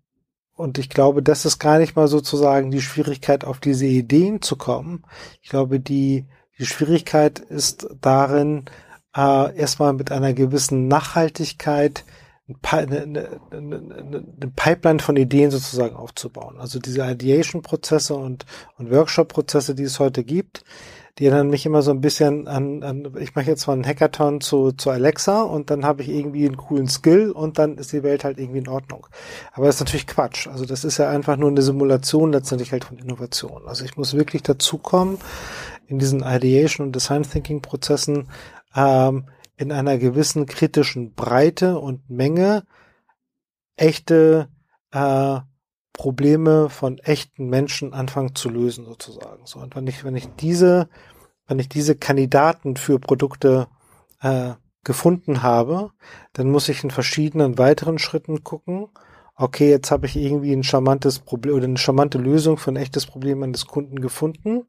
[0.55, 4.55] und ich glaube, das ist gar nicht mal sozusagen die Schwierigkeit, auf diese Ideen zu
[4.55, 5.03] kommen.
[5.41, 6.25] Ich glaube, die,
[6.57, 8.65] die Schwierigkeit ist darin,
[9.15, 12.03] äh, erstmal mit einer gewissen Nachhaltigkeit
[12.61, 16.57] eine, eine, eine, Pipeline von Ideen sozusagen aufzubauen.
[16.59, 18.45] Also diese Ideation-Prozesse und,
[18.77, 20.63] und Workshop-Prozesse, die es heute gibt,
[21.17, 24.41] die erinnern mich immer so ein bisschen an, an ich mache jetzt mal einen Hackathon
[24.41, 28.03] zu, zu Alexa und dann habe ich irgendwie einen coolen Skill und dann ist die
[28.03, 29.07] Welt halt irgendwie in Ordnung.
[29.53, 30.47] Aber das ist natürlich Quatsch.
[30.47, 33.63] Also das ist ja einfach nur eine Simulation letztendlich halt von Innovation.
[33.65, 35.17] Also ich muss wirklich dazukommen,
[35.87, 38.27] in diesen Ideation und Design Thinking Prozessen
[38.75, 39.25] ähm,
[39.57, 42.65] in einer gewissen kritischen Breite und Menge
[43.77, 44.49] echte
[44.91, 45.39] äh,
[45.93, 49.45] Probleme von echten Menschen anfangen zu lösen sozusagen.
[49.45, 50.89] So und wenn ich wenn ich diese
[51.47, 53.67] wenn ich diese Kandidaten für Produkte
[54.21, 54.53] äh,
[54.83, 55.91] gefunden habe,
[56.33, 58.87] dann muss ich in verschiedenen weiteren Schritten gucken.
[59.35, 63.05] Okay, jetzt habe ich irgendwie ein charmantes Problem oder eine charmante Lösung für ein echtes
[63.05, 64.65] Problem eines Kunden gefunden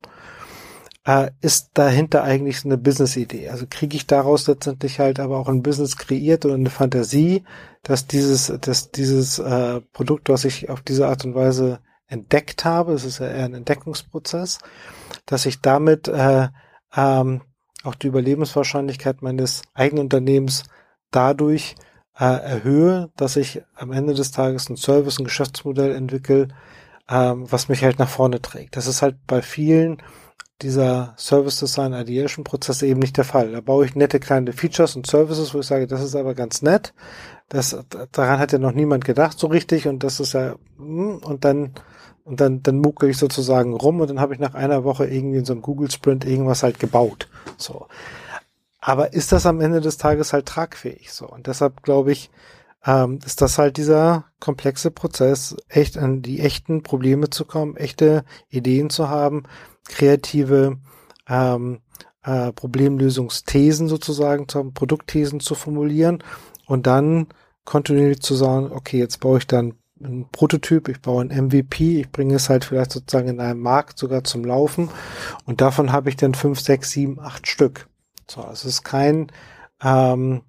[1.07, 3.49] äh, ist dahinter eigentlich eine Business-Idee?
[3.49, 7.45] Also kriege ich daraus letztendlich halt aber auch ein Business kreiert oder eine Fantasie,
[7.83, 11.79] dass dieses, dass dieses äh, Produkt, was ich auf diese Art und Weise
[12.09, 14.59] entdeckt habe, es ist ja eher ein Entdeckungsprozess,
[15.27, 16.49] dass ich damit äh,
[16.97, 17.43] ähm,
[17.85, 20.65] auch die Überlebenswahrscheinlichkeit meines eigenen Unternehmens
[21.13, 21.77] dadurch
[22.19, 26.49] äh, erhöhe, dass ich am Ende des Tages ein Service, ein Geschäftsmodell entwickle,
[27.09, 28.77] ähm, was mich halt nach vorne trägt.
[28.77, 30.03] Das ist halt bei vielen
[30.63, 33.53] dieser Service Design Ideation Prozess eben nicht der Fall.
[33.53, 36.63] Da baue ich nette kleine Features und Services, wo ich sage, das ist aber ganz
[36.63, 36.95] nett.
[37.49, 37.77] Das,
[38.13, 41.75] daran hat ja noch niemand gedacht so richtig und das ist ja, hm, und dann,
[42.25, 45.39] und dann, dann muckel ich sozusagen rum und dann habe ich nach einer Woche irgendwie
[45.39, 47.29] in so einem Google Sprint irgendwas halt gebaut.
[47.57, 47.87] So.
[48.81, 51.13] Aber ist das am Ende des Tages halt tragfähig?
[51.13, 51.29] So.
[51.29, 52.31] Und deshalb glaube ich,
[52.87, 58.25] ähm, ist das halt dieser komplexe Prozess, echt an die echten Probleme zu kommen, echte
[58.49, 59.43] Ideen zu haben,
[59.89, 60.79] kreative
[61.29, 61.81] ähm,
[62.23, 66.23] äh, Problemlösungsthesen sozusagen, zu Produktthesen zu formulieren
[66.67, 67.27] und dann
[67.65, 72.13] kontinuierlich zu sagen, okay, jetzt baue ich dann einen Prototyp, ich baue ein MVP, ich
[72.13, 74.91] bringe es halt vielleicht sozusagen in einem Markt sogar zum Laufen
[75.45, 77.89] und davon habe ich dann fünf, sechs, sieben, acht Stück.
[78.29, 79.33] So, es ist kein
[79.83, 80.43] ähm,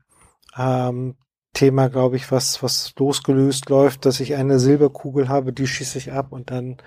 [0.57, 1.15] ähm,
[1.57, 6.11] Thema, glaube ich, was, was losgelöst läuft, dass ich eine Silberkugel habe, die schieße ich
[6.11, 6.77] ab und dann,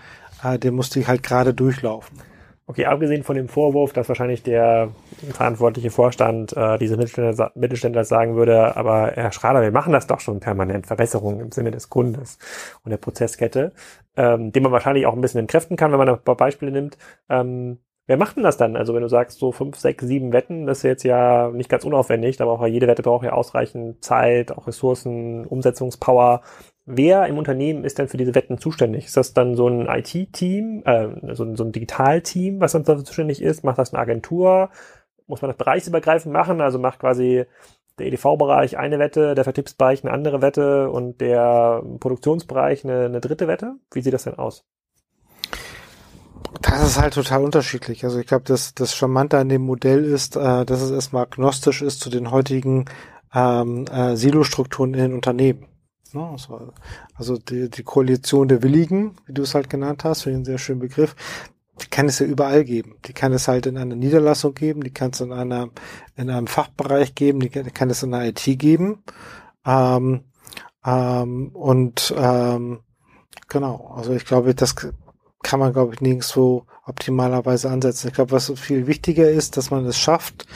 [0.44, 2.22] äh, der musste ich halt gerade durchlaufen.
[2.68, 4.90] Okay, abgesehen von dem Vorwurf, dass wahrscheinlich der
[5.32, 10.20] verantwortliche Vorstand äh, diese Mittelständler, Mittelständler sagen würde, aber Herr Schrader, wir machen das doch
[10.20, 12.38] schon permanent, Verbesserungen im Sinne des Kundes
[12.84, 13.72] und der Prozesskette,
[14.16, 16.96] ähm, den man wahrscheinlich auch ein bisschen entkräften kann, wenn man ein paar Beispiele nimmt.
[17.28, 18.74] Ähm, wer macht denn das dann?
[18.74, 21.84] Also wenn du sagst, so fünf, sechs, sieben Wetten, das ist jetzt ja nicht ganz
[21.84, 26.42] unaufwendig, aber auch jede Wette braucht ja ausreichend Zeit, auch Ressourcen, Umsetzungspower.
[26.86, 29.04] Wer im Unternehmen ist denn für diese Wetten zuständig?
[29.04, 33.04] Ist das dann so ein IT-Team, äh, so, ein, so ein Digital-Team, was dann dafür
[33.04, 33.62] zuständig ist?
[33.62, 34.70] Macht das eine Agentur?
[35.28, 36.60] Muss man das bereichsübergreifend machen?
[36.60, 37.44] Also macht quasi
[38.00, 43.46] der EDV-Bereich eine Wette, der Vertriebsbereich eine andere Wette und der Produktionsbereich eine, eine dritte
[43.46, 43.76] Wette?
[43.92, 44.64] Wie sieht das denn aus?
[46.62, 48.04] Das ist halt total unterschiedlich.
[48.04, 51.82] Also ich glaube, das, das Charmante an dem Modell ist, äh, dass es erstmal agnostisch
[51.82, 52.86] ist zu den heutigen
[53.34, 55.66] ähm, äh, Silo-Strukturen in den Unternehmen.
[56.12, 56.36] Ne?
[57.14, 60.58] Also die, die Koalition der Willigen, wie du es halt genannt hast, für den sehr
[60.58, 61.14] schönen Begriff,
[61.80, 62.96] die kann es ja überall geben.
[63.06, 65.70] Die kann es halt in einer Niederlassung geben, die kann es in einer,
[66.16, 69.02] in einem Fachbereich geben, die kann es in der IT geben.
[69.64, 70.24] Ähm,
[70.84, 72.80] ähm, und ähm,
[73.48, 74.74] genau, also ich glaube, das
[75.42, 78.08] kann man, glaube ich, nirgendwo optimalerweise ansetzen.
[78.08, 80.46] Ich glaube, was viel wichtiger ist, dass man es schafft,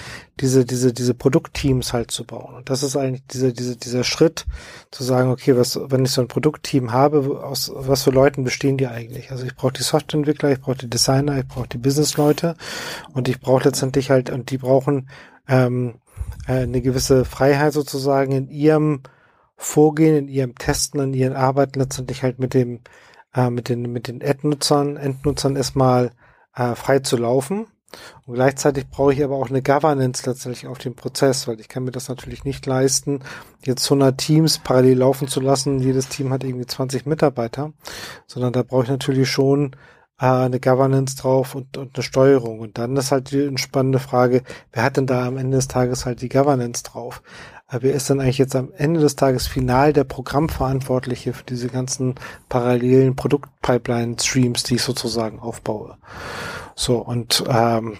[0.41, 2.55] diese, diese, diese Produktteams halt zu bauen.
[2.55, 4.45] Und das ist eigentlich dieser, dieser, dieser Schritt,
[4.91, 8.77] zu sagen, okay, was, wenn ich so ein Produktteam habe, aus was für Leuten bestehen
[8.77, 9.31] die eigentlich?
[9.31, 12.57] Also ich brauche die Softwareentwickler, ich brauche die Designer, ich brauche die Businessleute
[13.13, 15.09] und ich brauche letztendlich halt, und die brauchen
[15.49, 15.95] ähm,
[16.47, 19.03] äh, eine gewisse Freiheit sozusagen in ihrem
[19.57, 22.81] Vorgehen, in ihrem Testen, in ihren Arbeiten letztendlich halt mit dem
[23.35, 26.13] äh, mit den, mit den Endnutzern, Endnutzern erstmal
[26.55, 27.67] äh, frei zu laufen.
[28.27, 31.85] Und gleichzeitig brauche ich aber auch eine Governance letztendlich auf dem Prozess, weil ich kann
[31.85, 33.21] mir das natürlich nicht leisten,
[33.63, 35.79] jetzt 100 Teams parallel laufen zu lassen.
[35.79, 37.73] Jedes Team hat irgendwie 20 Mitarbeiter,
[38.27, 39.77] sondern da brauche ich natürlich schon
[40.21, 42.61] äh, eine Governance drauf und, und eine Steuerung.
[42.61, 46.07] Und dann ist halt die spannende Frage, wer hat denn da am Ende des Tages
[46.07, 47.23] halt die Governance drauf?
[47.71, 52.15] Wer ist dann eigentlich jetzt am Ende des Tages final der Programmverantwortliche für diese ganzen
[52.49, 55.97] parallelen Produktpipeline-Streams, die ich sozusagen aufbaue.
[56.75, 57.99] So, und ähm,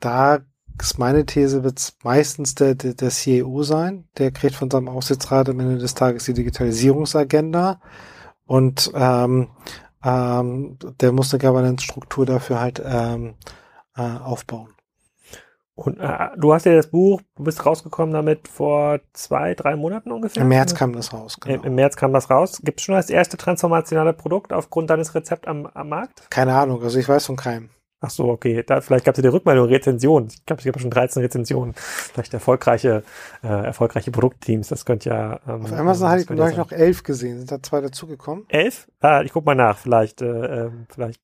[0.00, 0.40] da
[0.80, 4.08] ist meine These, wird es meistens der, der, der CEO sein.
[4.16, 7.80] Der kriegt von seinem Aufsichtsrat am Ende des Tages die Digitalisierungsagenda
[8.46, 9.48] und ähm,
[10.04, 13.34] ähm, der muss eine Governance-Struktur dafür halt ähm,
[13.96, 14.70] äh, aufbauen.
[15.78, 20.10] Und äh, du hast ja das Buch, du bist rausgekommen damit vor zwei, drei Monaten
[20.10, 20.42] ungefähr?
[20.42, 21.54] Im März kam das raus, genau.
[21.54, 22.60] Im, Im März kam das raus.
[22.64, 26.28] Gibt es schon das erste transformationale Produkt aufgrund deines Rezepts am, am Markt?
[26.30, 27.70] Keine Ahnung, also ich weiß von keinem.
[28.00, 28.62] Ach so, okay.
[28.64, 30.28] Da, vielleicht gab es ja die Rückmeldung, Rezension.
[30.28, 31.74] Ich glaube, es gab schon 13 Rezensionen.
[31.74, 33.02] Vielleicht erfolgreiche,
[33.42, 34.68] äh, erfolgreiche Produktteams.
[34.68, 35.40] Das könnte ja.
[35.48, 37.38] Ähm, Auf Amazon hatte ich gleich noch elf gesehen.
[37.38, 38.44] Sind da zwei dazugekommen?
[38.48, 38.86] Elf?
[39.00, 39.78] Ah, ich guck mal nach.
[39.78, 41.20] Vielleicht, äh, ähm, vielleicht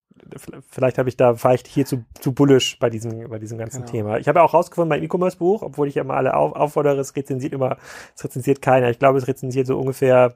[0.71, 3.81] vielleicht habe ich da, war ich hier zu, zu bullish bei diesem, bei diesem ganzen
[3.81, 3.91] genau.
[3.91, 4.19] Thema.
[4.19, 7.15] Ich habe ja auch rausgefunden, mein E-Commerce-Buch, obwohl ich ja mal alle auf, auffordere, es
[7.15, 7.77] rezensiert immer,
[8.17, 8.91] es rezensiert keiner.
[8.91, 10.35] Ich glaube, es rezensiert so ungefähr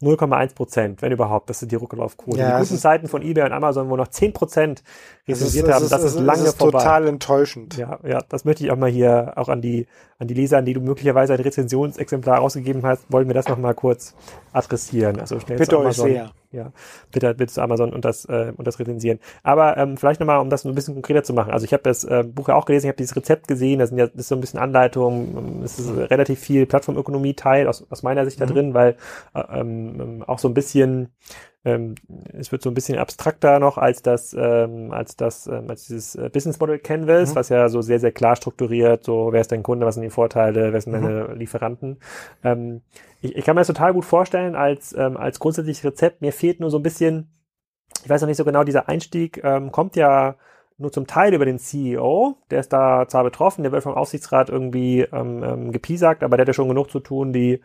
[0.00, 1.50] 0,1 Prozent, wenn überhaupt.
[1.50, 2.38] Das sind die Rücklaufquoten.
[2.38, 4.82] Ja, die guten Zeiten von eBay und Amazon, wo noch 10 Prozent
[5.26, 6.78] rezensiert haben, das ist, ist lange ist vorbei.
[6.78, 7.76] total enttäuschend.
[7.76, 9.86] Ja, ja, das möchte ich auch mal hier auch an die,
[10.18, 13.58] an die Leser, an die du möglicherweise ein Rezensionsexemplar ausgegeben hast, wollen wir das noch
[13.58, 14.14] mal kurz
[14.52, 15.18] adressieren.
[15.18, 16.72] Also schnell Bitte euch sehr ja,
[17.12, 19.18] bitte, bitte zu Amazon und das, äh, und das rezensieren.
[19.42, 21.52] Aber ähm, vielleicht nochmal, um das ein bisschen konkreter zu machen.
[21.52, 23.90] Also ich habe das äh, Buch ja auch gelesen, ich habe dieses Rezept gesehen, das,
[23.90, 28.02] sind ja, das ist so ein bisschen Anleitung, es ist relativ viel Plattformökonomie-Teil aus, aus
[28.02, 28.46] meiner Sicht mhm.
[28.46, 28.96] da drin, weil
[29.34, 31.10] äh, ähm, auch so ein bisschen
[31.68, 31.94] ähm,
[32.32, 36.14] es wird so ein bisschen abstrakter noch als das, ähm, als das, ähm, als dieses
[36.14, 37.34] äh, Business Model Canvas, mhm.
[37.36, 40.10] was ja so sehr, sehr klar strukturiert, so wer ist dein Kunde, was sind die
[40.10, 41.02] Vorteile, wer sind mhm.
[41.02, 41.98] deine Lieferanten.
[42.42, 42.80] Ähm,
[43.20, 46.22] ich, ich kann mir das total gut vorstellen als, ähm, als grundsätzliches Rezept.
[46.22, 47.28] Mir fehlt nur so ein bisschen,
[48.02, 50.36] ich weiß noch nicht so genau, dieser Einstieg ähm, kommt ja
[50.78, 54.48] nur zum Teil über den CEO, der ist da zwar betroffen, der wird vom Aufsichtsrat
[54.48, 57.60] irgendwie ähm, ähm, gepiesackt, aber der hat ja schon genug zu tun, die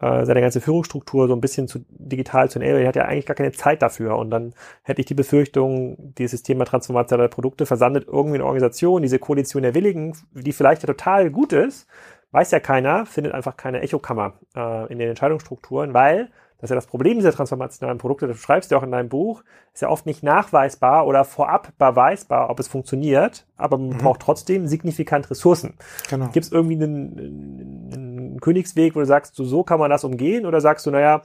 [0.00, 2.82] äh, seine ganze Führungsstruktur so ein bisschen zu digital zu enablen.
[2.82, 4.16] Er hat ja eigentlich gar keine Zeit dafür.
[4.16, 9.18] Und dann hätte ich die Befürchtung, dieses Thema transformationale Produkte versandet irgendwie eine Organisation, diese
[9.18, 11.88] Koalition der Willigen, die vielleicht ja total gut ist,
[12.30, 16.76] weiß ja keiner, findet einfach keine Echokammer äh, in den Entscheidungsstrukturen, weil das ist ja
[16.76, 20.06] das Problem dieser transformationalen Produkte, das schreibst du auch in deinem Buch, ist ja oft
[20.06, 23.98] nicht nachweisbar oder vorab beweisbar, ob es funktioniert, aber man mhm.
[23.98, 25.74] braucht trotzdem signifikant Ressourcen.
[26.10, 26.26] Genau.
[26.30, 28.07] Gibt es irgendwie einen, einen
[28.40, 31.22] Königsweg, wo du sagst, so, so kann man das umgehen oder sagst du, naja,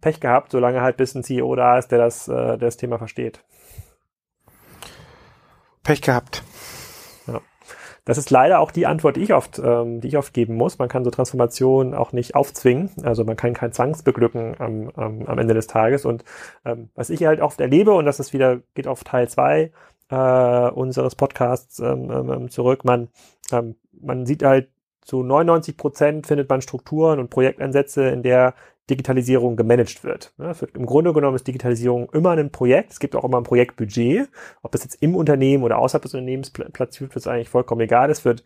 [0.00, 2.98] Pech gehabt, solange halt bis ein CEO da ist, der das, äh, der das Thema
[2.98, 3.44] versteht?
[5.82, 6.42] Pech gehabt.
[8.04, 10.78] Das ist leider auch die Antwort, die ich oft, ähm, die ich oft geben muss.
[10.78, 12.90] Man kann so Transformationen auch nicht aufzwingen.
[13.04, 16.04] Also man kann kein Zwangsbeglücken am, am, am Ende des Tages.
[16.04, 16.24] Und
[16.64, 19.70] ähm, was ich halt oft erlebe, und das ist wieder, geht auf Teil zwei
[20.10, 23.08] äh, unseres Podcasts ähm, ähm, zurück, man,
[23.52, 24.68] ähm, man sieht halt,
[25.02, 28.54] zu 99 Prozent findet man Strukturen und Projektansätze, in der
[28.90, 30.32] Digitalisierung gemanagt wird.
[30.36, 30.76] wird.
[30.76, 32.92] Im Grunde genommen ist Digitalisierung immer ein Projekt.
[32.92, 34.28] Es gibt auch immer ein Projektbudget.
[34.62, 38.10] Ob das jetzt im Unternehmen oder außerhalb des Unternehmens platziert wird, ist eigentlich vollkommen egal.
[38.10, 38.44] Es wird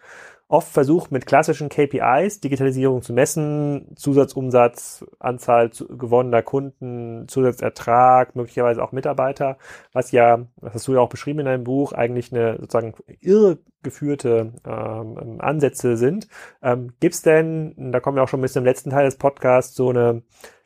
[0.48, 8.92] oft versucht, mit klassischen KPIs Digitalisierung zu messen, Zusatzumsatz, Anzahl gewonnener Kunden, Zusatzertrag, möglicherweise auch
[8.92, 9.58] Mitarbeiter,
[9.92, 14.52] was ja, das hast du ja auch beschrieben in deinem Buch, eigentlich eine sozusagen irregeführte
[14.64, 16.28] ähm, Ansätze sind.
[16.62, 19.16] Ähm, Gibt es denn, da kommen wir auch schon ein bisschen im letzten Teil des
[19.16, 20.22] Podcasts, so eine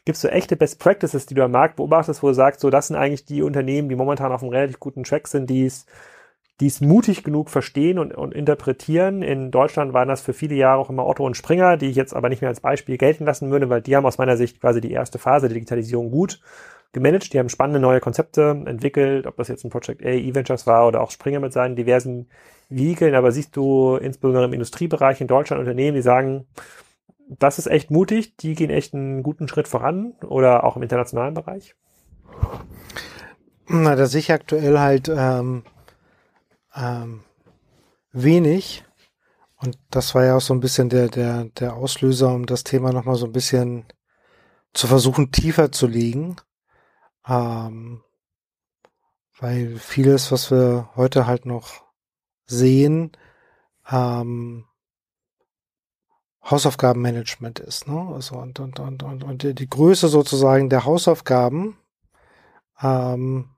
[0.07, 2.71] Gibt es so echte Best Practices, die du am Markt beobachtest, wo du sagst, so
[2.71, 5.85] das sind eigentlich die Unternehmen, die momentan auf einem relativ guten Track sind, die es
[6.61, 9.23] die es mutig genug verstehen und, und interpretieren.
[9.23, 12.15] In Deutschland waren das für viele Jahre auch immer Otto und Springer, die ich jetzt
[12.15, 14.81] aber nicht mehr als Beispiel gelten lassen würde, weil die haben aus meiner Sicht quasi
[14.81, 16.41] die erste Phase der Digitalisierung gut
[16.93, 20.87] gemanagt, die haben spannende neue Konzepte entwickelt, ob das jetzt ein Project A, E-Ventures war
[20.89, 22.29] oder auch Springer mit seinen diversen
[22.69, 26.47] Vehikeln, aber siehst du insbesondere im Industriebereich in Deutschland Unternehmen, die sagen,
[27.29, 31.35] das ist echt mutig, die gehen echt einen guten Schritt voran oder auch im internationalen
[31.35, 31.77] Bereich?
[33.69, 35.63] Na, da sehe ich aktuell halt ähm,
[36.75, 37.23] ähm,
[38.13, 38.85] wenig.
[39.57, 42.93] Und das war ja auch so ein bisschen der, der, der Auslöser, um das Thema
[42.93, 43.85] nochmal so ein bisschen
[44.73, 46.37] zu versuchen, tiefer zu legen.
[47.27, 48.03] Ähm,
[49.39, 51.85] weil vieles, was wir heute halt noch
[52.47, 53.13] sehen,
[53.91, 54.67] ähm,
[56.45, 57.87] Hausaufgabenmanagement ist.
[57.87, 58.13] Ne?
[58.15, 61.79] Also und, und, und, und, und die Größe sozusagen der Hausaufgaben,
[62.83, 63.51] ähm,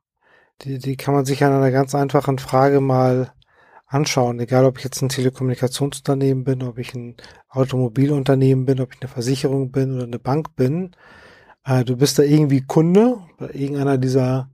[0.64, 3.32] die, die kann man sich an einer ganz einfachen Frage mal
[3.86, 7.16] anschauen, egal ob ich jetzt ein Telekommunikationsunternehmen bin, ob ich ein
[7.50, 10.92] Automobilunternehmen bin, ob ich eine Versicherung bin oder eine Bank bin.
[11.64, 14.50] Äh, du bist da irgendwie Kunde bei irgendeiner dieser,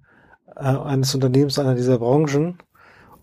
[0.56, 2.58] äh, eines Unternehmens, einer dieser Branchen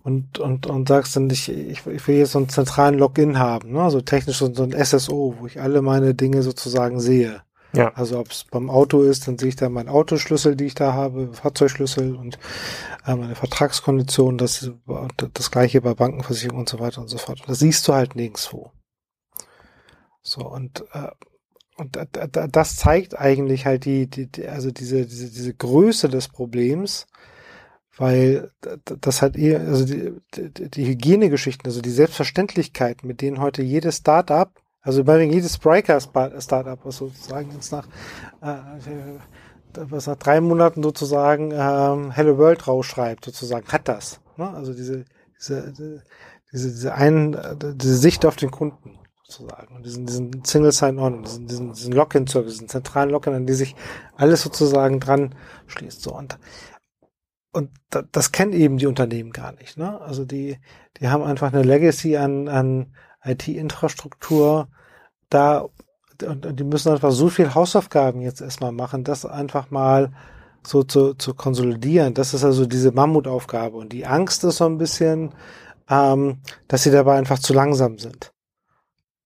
[0.03, 3.73] und, und, und sagst dann, ich, ich, ich will jetzt so einen zentralen Login haben,
[3.73, 3.89] ne?
[3.91, 7.41] so technisch so, so ein SSO, wo ich alle meine Dinge sozusagen sehe.
[7.77, 7.93] Ja.
[7.93, 10.93] Also ob es beim Auto ist, dann sehe ich da meinen Autoschlüssel, die ich da
[10.93, 12.37] habe, Fahrzeugschlüssel und
[13.05, 14.71] äh, meine Vertragskonditionen, das,
[15.33, 17.43] das gleiche bei Bankenversicherung und so weiter und so fort.
[17.47, 18.71] Das siehst du halt nirgendwo.
[20.21, 21.09] So, und, äh,
[21.77, 21.97] und
[22.51, 27.05] das zeigt eigentlich halt die, die, die also diese, diese, diese Größe des Problems,
[27.97, 28.51] weil
[29.01, 34.51] das halt eher, also die, die, Hygienegeschichten, also die Selbstverständlichkeit, mit denen heute jedes Startup
[34.85, 37.87] also bei jedes Spriker-Startup, was sozusagen jetzt nach,
[38.41, 38.55] äh,
[39.73, 44.21] was nach drei Monaten sozusagen ähm, Hello World rausschreibt, sozusagen, hat das.
[44.37, 44.47] Ne?
[44.47, 45.05] Also diese,
[45.39, 46.03] diese, diese,
[46.69, 47.35] diese, ein,
[47.75, 52.53] diese Sicht auf den Kunden sozusagen und diesen, diesen Single Sign-On, diesen, diesen, diesen Login-Service,
[52.53, 53.75] diesen zentralen Login, an die sich
[54.15, 55.33] alles sozusagen dran
[55.65, 56.03] schließt.
[56.03, 56.37] So und
[57.51, 57.69] und
[58.11, 59.77] das kennen eben die Unternehmen gar nicht.
[59.77, 60.01] Ne?
[60.01, 60.57] Also die,
[60.99, 62.93] die haben einfach eine Legacy an, an
[63.25, 64.67] IT-Infrastruktur
[65.29, 65.67] da
[66.23, 70.11] und, die müssen einfach so viel Hausaufgaben jetzt erstmal machen, das einfach mal
[70.65, 72.13] so zu, zu konsolidieren.
[72.13, 73.77] Das ist also diese Mammutaufgabe.
[73.77, 75.33] Und die Angst ist so ein bisschen,
[75.89, 78.33] ähm, dass sie dabei einfach zu langsam sind.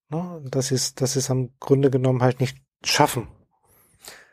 [0.09, 0.41] Ne?
[0.45, 3.27] Dass sie es, dass sie es am Grunde genommen halt nicht schaffen.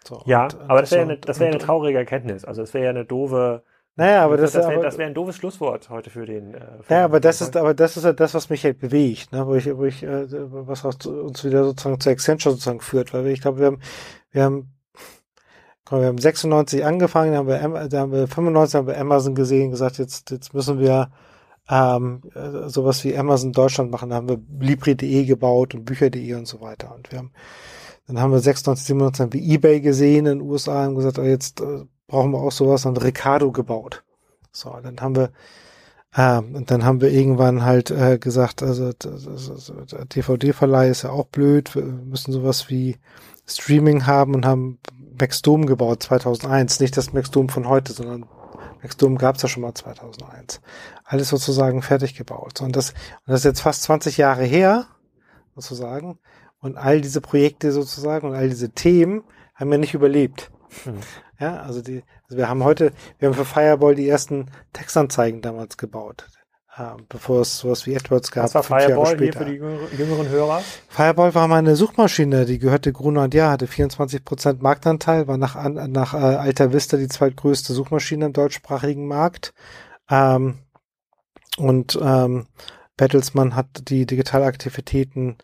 [0.04, 2.44] So, ja, und, aber das wäre so, eine, das wäre eine traurige Erkenntnis.
[2.44, 3.64] Also es wäre ja eine doofe,
[3.96, 6.52] naja, aber das, das wäre wär, ein doofes Schlusswort heute für den.
[6.52, 9.32] Äh, für ja, aber das ist, aber das ist ja das, was mich halt bewegt,
[9.32, 9.46] ne?
[9.46, 13.40] wo ich, wo ich, äh, was uns wieder sozusagen zu Accenture sozusagen führt, weil ich
[13.40, 13.80] glaube, wir haben,
[14.32, 14.74] wir haben,
[15.86, 19.34] komm, wir haben 96 angefangen, dann haben wir, da haben wir 95 haben wir Amazon
[19.34, 21.10] gesehen, gesagt, jetzt, jetzt müssen wir
[21.70, 26.46] ähm, äh, sowas wie Amazon Deutschland machen, da haben wir Libri.de gebaut und Bücher.de und
[26.46, 27.32] so weiter und wir haben
[28.06, 31.24] dann haben wir 96, 97 haben wir eBay gesehen in den USA und gesagt, oh,
[31.24, 34.04] jetzt äh, brauchen wir auch sowas an Ricardo gebaut.
[34.52, 35.30] So, dann haben wir
[36.16, 41.74] ähm, und dann haben wir irgendwann halt äh, gesagt, also DVD-Verleih ist ja auch blöd,
[41.74, 42.96] wir müssen sowas wie
[43.46, 44.78] Streaming haben und haben
[45.18, 46.80] Maxdome gebaut 2001.
[46.80, 48.26] Nicht das Maxdome von heute, sondern
[48.82, 50.60] Maxdome gab es ja schon mal 2001.
[51.04, 52.60] Alles sozusagen fertig gebaut.
[52.60, 54.86] Und das, und das ist jetzt fast 20 Jahre her,
[55.54, 56.18] sozusagen.
[56.60, 59.22] Und all diese Projekte sozusagen und all diese Themen
[59.54, 60.50] haben wir nicht überlebt.
[60.84, 60.94] Hm.
[61.38, 65.76] Ja, also die, also wir haben heute, wir haben für Fireball die ersten Textanzeigen damals
[65.76, 66.26] gebaut,
[66.76, 68.44] äh, bevor es sowas wie AdWords gab.
[68.44, 69.56] Was war Fireball hier für die
[69.96, 70.62] jüngeren Hörer?
[70.88, 75.36] Fireball war mal eine Suchmaschine, die gehörte Gruner und Ja, hatte 24 Prozent Marktanteil, war
[75.36, 79.52] nach, nach äh, Alta Vista die zweitgrößte Suchmaschine im deutschsprachigen Markt.
[80.10, 80.58] Ähm,
[81.58, 82.46] und ähm,
[82.96, 85.36] Bertelsmann hat die Digitalaktivitäten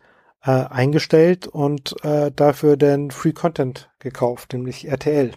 [0.43, 5.31] äh, eingestellt und äh, dafür den Free Content gekauft, nämlich RTL.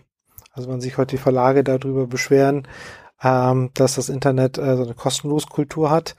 [0.56, 2.66] Also wenn sich heute die Verlage darüber beschweren,
[3.22, 6.16] ähm, dass das Internet äh, so eine kostenlose Kultur hat.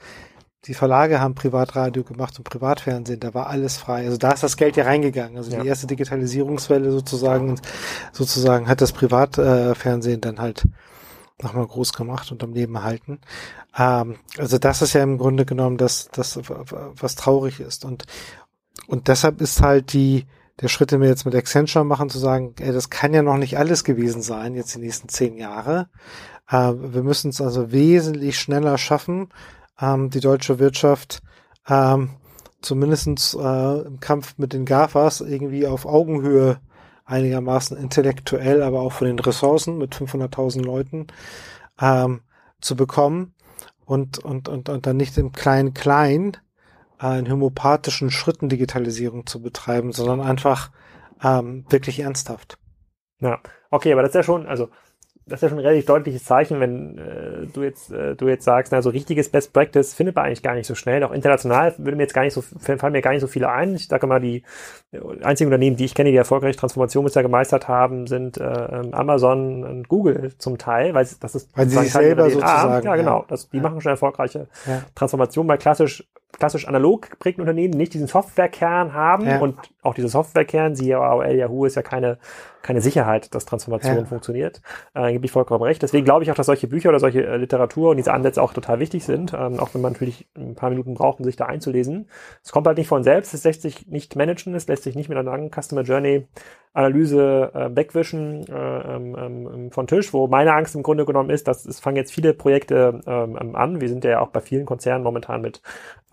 [0.64, 4.04] Die Verlage haben Privatradio gemacht und Privatfernsehen, da war alles frei.
[4.04, 5.36] Also da ist das Geld ja reingegangen.
[5.36, 5.62] Also ja.
[5.62, 7.60] die erste Digitalisierungswelle sozusagen,
[8.12, 10.64] sozusagen hat das Privatfernsehen äh, dann halt
[11.40, 13.20] nochmal groß gemacht und am Leben erhalten.
[13.76, 17.84] Ähm, also das ist ja im Grunde genommen das, das, was traurig ist.
[17.84, 18.04] Und,
[18.88, 20.26] und deshalb ist halt die,
[20.60, 23.36] der Schritt, den wir jetzt mit Accenture machen, zu sagen, ey, das kann ja noch
[23.36, 25.88] nicht alles gewesen sein, jetzt die nächsten zehn Jahre.
[26.48, 29.28] Äh, wir müssen es also wesentlich schneller schaffen,
[29.80, 31.22] ähm, die deutsche Wirtschaft
[31.68, 32.10] ähm,
[32.60, 36.58] zumindestens äh, im Kampf mit den GAFAs irgendwie auf Augenhöhe
[37.04, 41.06] einigermaßen intellektuell, aber auch von den Ressourcen mit 500.000 Leuten
[41.80, 42.20] ähm,
[42.60, 43.34] zu bekommen
[43.84, 46.36] und, und, und, und dann nicht im Klein-Klein
[47.00, 50.70] in homöopathischen Schritten Digitalisierung zu betreiben, sondern einfach
[51.22, 52.58] ähm, wirklich ernsthaft.
[53.20, 53.40] Ja,
[53.70, 54.68] okay, aber das ist ja schon, also
[55.28, 58.44] das ist ja schon ein relativ deutliches Zeichen, wenn äh, du jetzt äh, du jetzt
[58.44, 61.02] sagst, na, so richtiges Best Practice findet man eigentlich gar nicht so schnell.
[61.04, 63.74] Auch international würde mir jetzt gar nicht so fallen mir gar nicht so viele ein.
[63.74, 64.42] Ich sage mal, die
[65.22, 68.42] einzigen Unternehmen, die ich kenne, die erfolgreich Transformation bisher gemeistert haben, sind äh,
[68.92, 73.24] Amazon und Google zum Teil, weil das ist weil sie sich selber sozusagen ja genau,
[73.28, 73.62] das, die ja.
[73.62, 74.82] machen schon erfolgreiche ja.
[74.94, 79.38] Transformation, weil klassisch klassisch analog geprägten Unternehmen nicht diesen Softwarekern haben ja.
[79.38, 82.18] und auch dieser Softwarekern, siehe AOL, Yahoo, ist ja keine,
[82.62, 84.04] keine Sicherheit, dass Transformation ja.
[84.04, 84.60] funktioniert.
[84.94, 85.82] Äh, gebe ich vollkommen recht.
[85.82, 88.52] Deswegen glaube ich auch, dass solche Bücher oder solche äh, Literatur und diese Ansätze auch
[88.52, 91.46] total wichtig sind, ähm, auch wenn man natürlich ein paar Minuten braucht, um sich da
[91.46, 92.08] einzulesen.
[92.44, 95.08] Es kommt halt nicht von selbst, es lässt sich nicht managen, es lässt sich nicht
[95.08, 96.26] mit einer langen Customer Journey
[96.78, 101.48] Analyse äh, wegwischen äh, ähm, ähm, von Tisch, wo meine Angst im Grunde genommen ist,
[101.48, 103.80] dass es fangen jetzt viele Projekte ähm, an.
[103.80, 105.60] Wir sind ja auch bei vielen Konzernen momentan mit,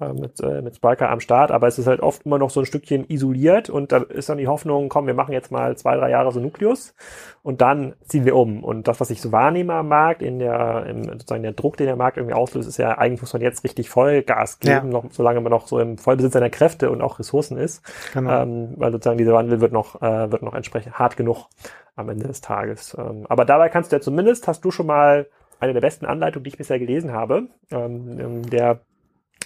[0.01, 2.61] äh, mit, äh, mit Spriker am Start, aber es ist halt oft immer noch so
[2.61, 5.97] ein Stückchen isoliert und da ist dann die Hoffnung, komm, wir machen jetzt mal zwei,
[5.97, 6.95] drei Jahre so Nukleus
[7.43, 8.63] und dann ziehen wir um.
[8.63, 11.86] Und das, was ich so wahrnehme am Markt, in der, im, sozusagen der Druck, den
[11.86, 14.93] der Markt irgendwie auslöst, ist ja, eigentlich muss man jetzt richtig Vollgas geben, ja.
[14.93, 17.84] noch, solange man noch so im Vollbesitz seiner Kräfte und auch Ressourcen ist.
[18.16, 18.41] Genau.
[18.41, 21.47] Ähm, weil sozusagen dieser Wandel wird noch, äh, wird noch entsprechend hart genug
[21.95, 22.95] am Ende des Tages.
[22.97, 25.28] Ähm, aber dabei kannst du ja zumindest, hast du schon mal
[25.60, 27.47] eine der besten Anleitungen, die ich bisher gelesen habe.
[27.72, 28.82] Ähm, ähm der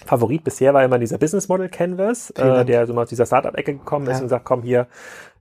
[0.04, 3.74] Favorit bisher war immer dieser Business Model Canvas, äh, der so mal aus dieser Startup-Ecke
[3.74, 4.22] gekommen ist ja.
[4.22, 4.88] und sagt, komm hier,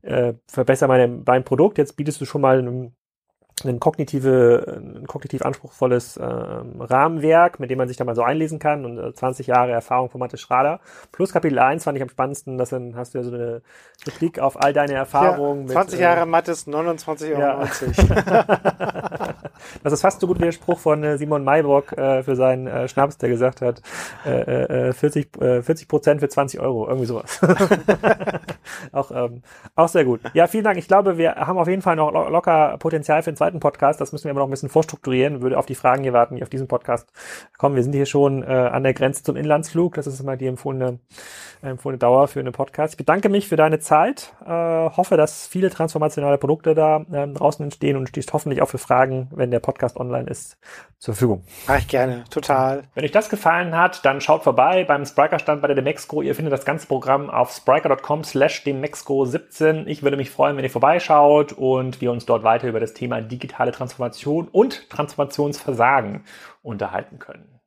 [0.02, 2.96] äh, verbessere meine, dein Produkt, jetzt bietest du schon mal einen
[3.66, 8.60] ein kognitive, ein kognitiv anspruchsvolles äh, Rahmenwerk, mit dem man sich da mal so einlesen
[8.60, 10.80] kann und äh, 20 Jahre Erfahrung von Mathe Schrader.
[11.12, 13.62] Plus Kapitel 1 fand ich am spannendsten, dass dann hast du ja so eine
[14.18, 15.68] Blick auf all deine Erfahrungen.
[15.68, 17.42] Ja, 20 mit, Jahre äh, Mathe ist 29,90 Euro.
[17.42, 17.68] Ja.
[19.84, 22.68] das ist fast so gut wie der Spruch von äh, Simon Maybrock äh, für seinen
[22.68, 23.82] äh, Schnaps, der gesagt hat,
[24.26, 27.40] äh, äh, 40, äh, 40 Prozent für 20 Euro, irgendwie sowas.
[28.92, 29.42] auch, ähm,
[29.76, 30.22] auch sehr gut.
[30.34, 30.78] Ja, vielen Dank.
[30.78, 34.00] Ich glaube, wir haben auf jeden Fall noch locker Potenzial für einen zweiten Podcast.
[34.00, 35.42] Das müssen wir aber noch ein bisschen vorstrukturieren.
[35.42, 37.10] Würde auf die Fragen hier warten, die auf diesen Podcast
[37.58, 37.76] kommen.
[37.76, 39.96] Wir sind hier schon äh, an der Grenze zum Inlandsflug.
[39.96, 41.00] Das ist immer die empfohlene,
[41.62, 42.94] empfohlene Dauer für einen Podcast.
[42.94, 44.34] Ich bedanke mich für deine Zeit.
[44.46, 48.78] Äh, hoffe, dass viele transformationale Produkte da äh, draußen entstehen und stehst hoffentlich auch für
[48.78, 50.58] Fragen, wenn der Podcast online ist,
[51.00, 51.44] zur Verfügung.
[51.68, 52.26] Mach ich gerne.
[52.30, 52.84] Total.
[52.94, 56.22] Wenn euch das gefallen hat, dann schaut vorbei beim Spriker-Stand bei der Demexco.
[56.22, 59.88] Ihr findet das ganze Programm auf spriker.com slash demexco17.
[59.88, 63.22] Ich würde mich freuen, wenn ihr vorbeischaut und wir uns dort weiter über das Thema
[63.22, 66.26] digitale Transformation und Transformationsversagen
[66.62, 67.59] unterhalten können.